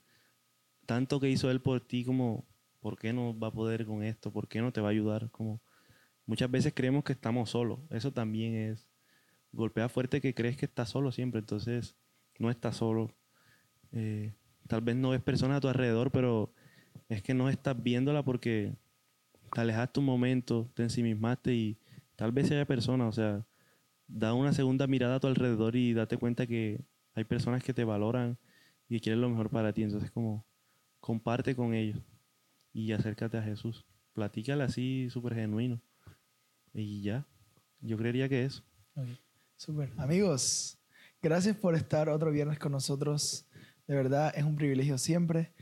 tanto 0.86 1.20
que 1.20 1.30
hizo 1.30 1.50
Él 1.50 1.60
por 1.60 1.80
ti 1.80 2.04
como, 2.04 2.46
¿por 2.80 2.98
qué 2.98 3.12
no 3.12 3.38
va 3.38 3.48
a 3.48 3.52
poder 3.52 3.86
con 3.86 4.02
esto? 4.02 4.32
¿Por 4.32 4.48
qué 4.48 4.60
no 4.60 4.72
te 4.72 4.80
va 4.80 4.88
a 4.88 4.92
ayudar? 4.92 5.30
Como 5.30 5.60
muchas 6.26 6.50
veces 6.50 6.72
creemos 6.74 7.04
que 7.04 7.12
estamos 7.12 7.50
solos. 7.50 7.80
Eso 7.90 8.12
también 8.12 8.54
es 8.54 8.90
golpea 9.52 9.88
fuerte 9.88 10.20
que 10.20 10.34
crees 10.34 10.56
que 10.56 10.66
estás 10.66 10.88
solo 10.88 11.12
siempre. 11.12 11.40
Entonces, 11.40 11.96
no 12.38 12.50
estás 12.50 12.76
solo. 12.76 13.14
Eh, 13.92 14.32
tal 14.68 14.80
vez 14.80 14.96
no 14.96 15.10
ves 15.10 15.22
personas 15.22 15.58
a 15.58 15.60
tu 15.60 15.68
alrededor, 15.68 16.10
pero 16.10 16.52
es 17.08 17.22
que 17.22 17.34
no 17.34 17.48
estás 17.48 17.80
viéndola 17.82 18.24
porque 18.24 18.74
te 19.52 19.60
alejaste 19.60 20.00
un 20.00 20.06
momento, 20.06 20.70
te 20.74 20.82
ensimismaste 20.82 21.54
y 21.54 21.78
tal 22.16 22.32
vez 22.32 22.50
haya 22.50 22.64
personas, 22.64 23.08
o 23.08 23.12
sea, 23.12 23.46
da 24.12 24.34
una 24.34 24.52
segunda 24.52 24.86
mirada 24.86 25.16
a 25.16 25.20
tu 25.20 25.26
alrededor 25.26 25.74
y 25.74 25.94
date 25.94 26.18
cuenta 26.18 26.46
que 26.46 26.84
hay 27.14 27.24
personas 27.24 27.64
que 27.64 27.72
te 27.72 27.84
valoran 27.84 28.38
y 28.88 29.00
quieren 29.00 29.20
lo 29.20 29.30
mejor 29.30 29.50
para 29.50 29.72
ti. 29.72 29.82
Entonces, 29.82 30.10
como 30.10 30.46
comparte 31.00 31.56
con 31.56 31.74
ellos 31.74 31.98
y 32.72 32.92
acércate 32.92 33.38
a 33.38 33.42
Jesús. 33.42 33.86
Platícale 34.12 34.64
así 34.64 35.08
súper 35.10 35.34
genuino. 35.34 35.80
Y 36.74 37.02
ya, 37.02 37.26
yo 37.80 37.96
creería 37.96 38.28
que. 38.28 38.48
Súper. 39.56 39.92
Amigos, 39.96 40.78
gracias 41.22 41.56
por 41.56 41.74
estar 41.74 42.08
otro 42.08 42.30
viernes 42.30 42.58
con 42.58 42.72
nosotros. 42.72 43.46
De 43.86 43.94
verdad, 43.94 44.32
es 44.36 44.44
un 44.44 44.56
privilegio 44.56 44.98
siempre. 44.98 45.52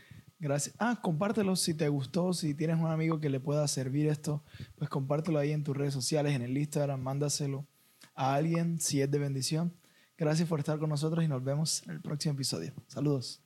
Gracias. 0.41 0.75
Ah, 0.79 0.99
compártelo 1.01 1.55
si 1.55 1.75
te 1.75 1.89
gustó, 1.89 2.33
si 2.33 2.55
tienes 2.55 2.79
un 2.79 2.87
amigo 2.87 3.21
que 3.21 3.29
le 3.29 3.41
pueda 3.41 3.67
servir 3.69 4.09
esto, 4.09 4.43
pues 4.77 4.91
compártelo 4.91 5.39
ahí 5.39 5.53
en 5.53 5.63
tus 5.63 5.77
redes 5.77 5.93
sociales, 5.93 6.35
en 6.35 6.43
el 6.43 6.57
Instagram, 6.57 7.01
mándaselo 7.01 7.67
a 8.14 8.35
alguien 8.35 8.81
si 8.81 9.01
es 9.01 9.11
de 9.11 9.18
bendición. 9.18 9.75
Gracias 10.16 10.49
por 10.49 10.59
estar 10.59 10.79
con 10.79 10.90
nosotros 10.90 11.25
y 11.25 11.29
nos 11.29 11.42
vemos 11.42 11.83
en 11.85 11.92
el 11.92 12.01
próximo 12.01 12.35
episodio. 12.35 12.75
Saludos. 12.87 13.42